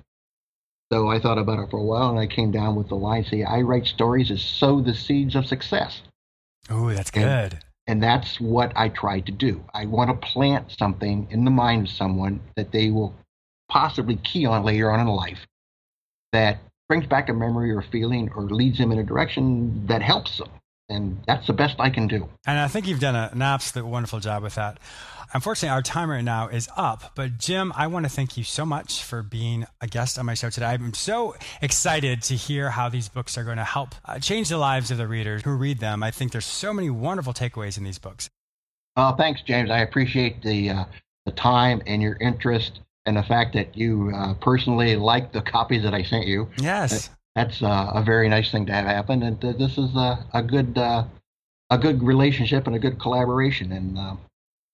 So 0.94 1.08
I 1.08 1.18
thought 1.18 1.38
about 1.38 1.58
it 1.58 1.70
for 1.70 1.80
a 1.80 1.82
while, 1.82 2.10
and 2.10 2.20
I 2.20 2.28
came 2.28 2.52
down 2.52 2.76
with 2.76 2.86
the 2.86 2.94
line: 2.94 3.24
"See, 3.24 3.42
I 3.42 3.62
write 3.62 3.84
stories 3.84 4.28
to 4.28 4.38
sow 4.38 4.80
the 4.80 4.94
seeds 4.94 5.34
of 5.34 5.44
success." 5.44 6.02
Oh, 6.70 6.92
that's 6.92 7.10
good. 7.10 7.24
And, 7.24 7.58
and 7.88 8.00
that's 8.00 8.40
what 8.40 8.72
I 8.76 8.90
try 8.90 9.18
to 9.18 9.32
do. 9.32 9.64
I 9.74 9.86
want 9.86 10.10
to 10.10 10.26
plant 10.28 10.70
something 10.70 11.26
in 11.32 11.44
the 11.44 11.50
mind 11.50 11.88
of 11.88 11.92
someone 11.92 12.38
that 12.54 12.70
they 12.70 12.90
will 12.90 13.12
possibly 13.68 14.14
key 14.14 14.46
on 14.46 14.62
later 14.62 14.92
on 14.92 15.00
in 15.00 15.08
life 15.08 15.44
that 16.30 16.58
brings 16.88 17.06
back 17.08 17.28
a 17.28 17.32
memory 17.32 17.72
or 17.72 17.82
feeling 17.82 18.30
or 18.36 18.44
leads 18.44 18.78
them 18.78 18.92
in 18.92 19.00
a 19.00 19.04
direction 19.04 19.88
that 19.88 20.00
helps 20.00 20.38
them. 20.38 20.48
And 20.88 21.22
that's 21.26 21.46
the 21.46 21.52
best 21.52 21.76
I 21.78 21.88
can 21.88 22.06
do. 22.08 22.28
And 22.46 22.58
I 22.58 22.68
think 22.68 22.86
you've 22.86 23.00
done 23.00 23.16
a, 23.16 23.30
an 23.32 23.40
absolute 23.40 23.86
wonderful 23.86 24.20
job 24.20 24.42
with 24.42 24.56
that. 24.56 24.78
Unfortunately, 25.32 25.70
our 25.74 25.82
time 25.82 26.10
right 26.10 26.22
now 26.22 26.48
is 26.48 26.68
up. 26.76 27.12
But 27.16 27.38
Jim, 27.38 27.72
I 27.74 27.86
want 27.86 28.04
to 28.04 28.10
thank 28.10 28.36
you 28.36 28.44
so 28.44 28.64
much 28.64 29.02
for 29.02 29.22
being 29.22 29.66
a 29.80 29.86
guest 29.86 30.18
on 30.18 30.26
my 30.26 30.34
show 30.34 30.50
today. 30.50 30.66
I'm 30.66 30.94
so 30.94 31.34
excited 31.62 32.22
to 32.22 32.34
hear 32.34 32.70
how 32.70 32.88
these 32.88 33.08
books 33.08 33.36
are 33.36 33.44
going 33.44 33.56
to 33.56 33.64
help 33.64 33.94
uh, 34.04 34.18
change 34.18 34.48
the 34.48 34.58
lives 34.58 34.90
of 34.90 34.98
the 34.98 35.08
readers 35.08 35.42
who 35.42 35.56
read 35.56 35.80
them. 35.80 36.02
I 36.02 36.10
think 36.10 36.32
there's 36.32 36.44
so 36.44 36.72
many 36.72 36.90
wonderful 36.90 37.32
takeaways 37.32 37.78
in 37.78 37.84
these 37.84 37.98
books. 37.98 38.28
Uh, 38.96 39.14
thanks, 39.16 39.42
James. 39.42 39.70
I 39.70 39.78
appreciate 39.78 40.42
the 40.42 40.70
uh, 40.70 40.84
the 41.26 41.32
time 41.32 41.82
and 41.86 42.00
your 42.00 42.16
interest 42.20 42.80
and 43.06 43.16
the 43.16 43.22
fact 43.22 43.54
that 43.54 43.76
you 43.76 44.12
uh, 44.14 44.34
personally 44.34 44.94
like 44.96 45.32
the 45.32 45.42
copies 45.42 45.82
that 45.82 45.94
I 45.94 46.02
sent 46.02 46.26
you. 46.26 46.48
Yes, 46.58 47.10
that's 47.34 47.62
uh, 47.62 47.90
a 47.94 48.02
very 48.02 48.28
nice 48.28 48.50
thing 48.50 48.66
to 48.66 48.72
have 48.72 48.86
happen, 48.86 49.22
and 49.22 49.44
uh, 49.44 49.52
this 49.52 49.78
is 49.78 49.94
a, 49.96 50.24
a 50.32 50.42
good 50.42 50.76
a 50.78 51.78
good 51.78 52.02
relationship 52.02 52.66
and 52.66 52.76
a 52.76 52.78
good 52.78 53.00
collaboration. 53.00 53.72
And 53.72 54.18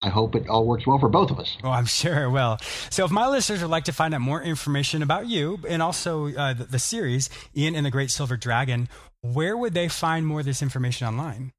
I 0.02 0.08
hope 0.08 0.34
it 0.34 0.48
all 0.48 0.66
works 0.66 0.86
well 0.86 0.98
for 0.98 1.08
both 1.08 1.30
of 1.30 1.38
us. 1.38 1.58
Oh, 1.62 1.70
I'm 1.70 1.84
sure 1.86 2.24
it 2.24 2.30
will. 2.30 2.58
So, 2.88 3.04
if 3.04 3.10
my 3.10 3.28
listeners 3.28 3.60
would 3.60 3.70
like 3.70 3.84
to 3.84 3.92
find 3.92 4.14
out 4.14 4.20
more 4.20 4.42
information 4.42 5.02
about 5.02 5.26
you 5.26 5.58
and 5.68 5.82
also 5.82 6.28
uh, 6.34 6.54
the, 6.54 6.64
the, 6.64 6.78
series, 6.78 7.28
Ian 7.56 7.74
and 7.74 7.84
the 7.84 7.90
Great 7.90 8.10
Silver 8.10 8.36
Dragon, 8.36 8.88
where 9.20 9.56
would 9.56 9.74
they 9.74 9.88
find 9.88 10.26
more 10.26 10.40
of 10.40 10.46
this 10.46 10.62
information 10.62 11.06
online? 11.06 11.52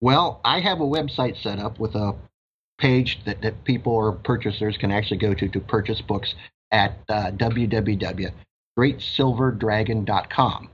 Well, 0.00 0.40
I 0.44 0.60
have 0.60 0.80
a 0.80 0.84
website 0.84 1.40
set 1.42 1.58
up 1.58 1.78
with 1.78 1.94
a 1.94 2.14
page 2.78 3.20
that, 3.26 3.42
that 3.42 3.62
people 3.64 3.92
or 3.92 4.12
purchasers 4.12 4.78
can 4.78 4.90
actually 4.90 5.18
go 5.18 5.34
to 5.34 5.48
to 5.48 5.60
purchase 5.60 6.00
books 6.00 6.34
at 6.72 6.98
uh, 7.10 7.30
www.greatsilverdragon.com. 8.80 10.70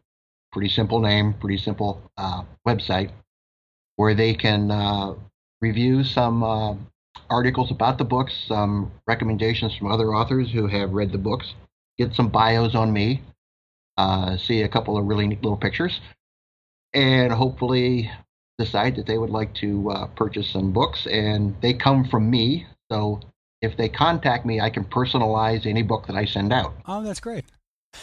Pretty 0.52 0.68
simple 0.68 1.00
name, 1.00 1.34
pretty 1.34 1.58
simple 1.58 2.02
uh, 2.16 2.42
website 2.66 3.10
where 3.96 4.14
they 4.14 4.34
can 4.34 4.70
uh, 4.70 5.14
review 5.60 6.04
some 6.04 6.42
uh, 6.42 6.74
articles 7.30 7.70
about 7.70 7.98
the 7.98 8.04
books, 8.04 8.32
some 8.46 8.92
recommendations 9.06 9.74
from 9.74 9.90
other 9.90 10.14
authors 10.14 10.52
who 10.52 10.66
have 10.66 10.92
read 10.92 11.12
the 11.12 11.18
books, 11.18 11.54
get 11.98 12.14
some 12.14 12.28
bios 12.28 12.74
on 12.74 12.92
me, 12.92 13.22
uh, 13.96 14.36
see 14.36 14.62
a 14.62 14.68
couple 14.68 14.98
of 14.98 15.06
really 15.06 15.26
neat 15.26 15.42
little 15.42 15.56
pictures, 15.56 16.00
and 16.92 17.32
hopefully 17.32 18.10
decide 18.58 18.96
that 18.96 19.06
they 19.06 19.18
would 19.18 19.30
like 19.30 19.54
to 19.54 19.90
uh, 19.90 20.06
purchase 20.08 20.50
some 20.50 20.72
books. 20.72 21.06
And 21.06 21.56
they 21.62 21.72
come 21.72 22.04
from 22.04 22.30
me, 22.30 22.66
so 22.90 23.20
if 23.62 23.76
they 23.76 23.88
contact 23.88 24.44
me, 24.44 24.60
I 24.60 24.70
can 24.70 24.84
personalize 24.84 25.66
any 25.66 25.82
book 25.82 26.06
that 26.06 26.16
I 26.16 26.26
send 26.26 26.52
out. 26.52 26.74
Oh, 26.86 27.02
that's 27.02 27.20
great. 27.20 27.44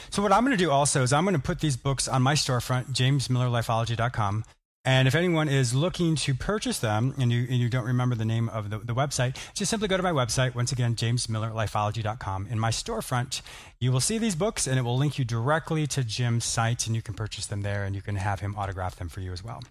So 0.10 0.21
what 0.21 0.32
I'm 0.32 0.43
going 0.43 0.58
to 0.58 0.63
do 0.63 0.71
also 0.71 1.03
is 1.03 1.13
I'm 1.13 1.23
going 1.23 1.36
to 1.36 1.41
put 1.41 1.60
these 1.60 1.77
books 1.77 2.08
on 2.08 2.21
my 2.21 2.34
storefront, 2.34 2.93
jamesmillerlifeology.com. 2.93 4.43
And 4.86 5.08
if 5.08 5.15
anyone 5.15 5.47
is 5.47 5.73
looking 5.73 6.15
to 6.17 6.34
purchase 6.34 6.79
them 6.79 7.13
and 7.17 7.32
you, 7.32 7.47
and 7.49 7.58
you 7.58 7.69
don't 7.69 7.86
remember 7.86 8.15
the 8.15 8.25
name 8.25 8.49
of 8.49 8.69
the, 8.69 8.79
the 8.79 8.93
website, 8.93 9.38
just 9.53 9.69
simply 9.69 9.88
go 9.88 9.95
to 9.95 10.03
my 10.03 10.12
website. 10.12 10.56
Once 10.56 10.73
again, 10.73 10.95
jamesmillerlifeology.com. 10.95 12.47
In 12.47 12.60
my 12.60 12.69
storefront, 12.69 13.41
you 13.79 13.93
will 13.93 14.01
see 14.01 14.17
these 14.17 14.36
books 14.36 14.67
and 14.67 14.77
it 14.77 14.82
will 14.82 14.97
link 14.97 15.17
you 15.17 15.23
directly 15.23 15.88
to 15.88 16.03
Jim's 16.03 16.43
site 16.43 16.86
and 16.86 16.95
you 16.97 17.01
can 17.01 17.13
purchase 17.13 17.45
them 17.45 17.62
there 17.62 17.86
and 17.86 17.95
you 17.95 18.01
can 18.01 18.17
have 18.17 18.41
him 18.41 18.56
autograph 18.58 18.97
them 18.97 19.08
for 19.08 19.21
you 19.21 19.32
as 19.32 19.41
well. 19.41 19.62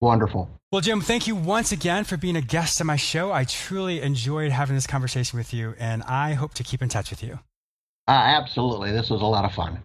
Wonderful. 0.00 0.48
Well, 0.70 0.80
Jim, 0.80 1.00
thank 1.00 1.26
you 1.26 1.34
once 1.34 1.72
again 1.72 2.04
for 2.04 2.16
being 2.16 2.36
a 2.36 2.40
guest 2.40 2.80
on 2.80 2.86
my 2.86 2.96
show. 2.96 3.32
I 3.32 3.44
truly 3.44 4.02
enjoyed 4.02 4.52
having 4.52 4.76
this 4.76 4.86
conversation 4.86 5.36
with 5.36 5.52
you 5.52 5.74
and 5.78 6.04
I 6.04 6.34
hope 6.34 6.54
to 6.54 6.62
keep 6.62 6.80
in 6.80 6.88
touch 6.88 7.10
with 7.10 7.24
you. 7.24 7.40
Uh, 8.06 8.12
absolutely. 8.12 8.92
This 8.92 9.10
was 9.10 9.22
a 9.22 9.26
lot 9.26 9.44
of 9.44 9.52
fun. 9.52 9.82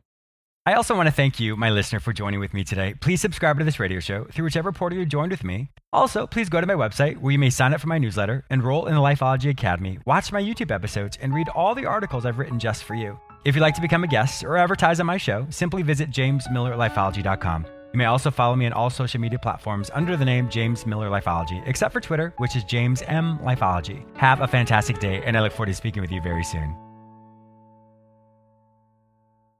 I 0.65 0.73
also 0.73 0.95
want 0.95 1.07
to 1.07 1.11
thank 1.11 1.39
you, 1.39 1.55
my 1.55 1.71
listener, 1.71 1.99
for 1.99 2.13
joining 2.13 2.39
with 2.39 2.53
me 2.53 2.63
today. 2.63 2.93
Please 2.93 3.21
subscribe 3.21 3.57
to 3.57 3.65
this 3.65 3.79
radio 3.79 3.99
show 3.99 4.25
through 4.25 4.43
whichever 4.43 4.71
portal 4.71 4.99
you 4.99 5.05
joined 5.05 5.31
with 5.31 5.43
me. 5.43 5.71
Also, 5.91 6.27
please 6.27 6.47
go 6.47 6.61
to 6.61 6.67
my 6.67 6.75
website 6.75 7.17
where 7.17 7.31
you 7.31 7.39
may 7.39 7.49
sign 7.49 7.73
up 7.73 7.81
for 7.81 7.87
my 7.87 7.97
newsletter, 7.97 8.45
enroll 8.51 8.85
in 8.85 8.93
the 8.93 9.01
Lifeology 9.01 9.49
Academy, 9.49 9.97
watch 10.05 10.31
my 10.31 10.41
YouTube 10.41 10.69
episodes, 10.69 11.17
and 11.21 11.33
read 11.33 11.49
all 11.49 11.73
the 11.73 11.87
articles 11.87 12.25
I've 12.25 12.37
written 12.37 12.59
just 12.59 12.83
for 12.83 12.93
you. 12.93 13.17
If 13.45 13.55
you'd 13.55 13.61
like 13.61 13.73
to 13.75 13.81
become 13.81 14.03
a 14.03 14.07
guest 14.07 14.43
or 14.43 14.57
advertise 14.57 14.99
on 14.99 15.07
my 15.07 15.17
show, 15.17 15.47
simply 15.49 15.81
visit 15.81 16.11
jamesmillerlifeology.com. 16.11 17.65
You 17.65 17.97
may 17.97 18.05
also 18.05 18.29
follow 18.29 18.55
me 18.55 18.67
on 18.67 18.73
all 18.73 18.91
social 18.91 19.19
media 19.19 19.39
platforms 19.39 19.89
under 19.95 20.15
the 20.15 20.25
name 20.25 20.49
James 20.49 20.85
Miller 20.85 21.09
Lifeology, 21.09 21.67
except 21.67 21.93
for 21.93 22.01
Twitter, 22.01 22.33
which 22.37 22.55
is 22.55 22.63
James 22.65 23.01
M 23.07 23.39
Lifeology. 23.39 24.05
Have 24.17 24.41
a 24.41 24.47
fantastic 24.47 24.99
day, 24.99 25.23
and 25.25 25.35
I 25.35 25.41
look 25.41 25.53
forward 25.53 25.67
to 25.67 25.73
speaking 25.73 26.01
with 26.01 26.11
you 26.11 26.21
very 26.21 26.43
soon. 26.43 26.75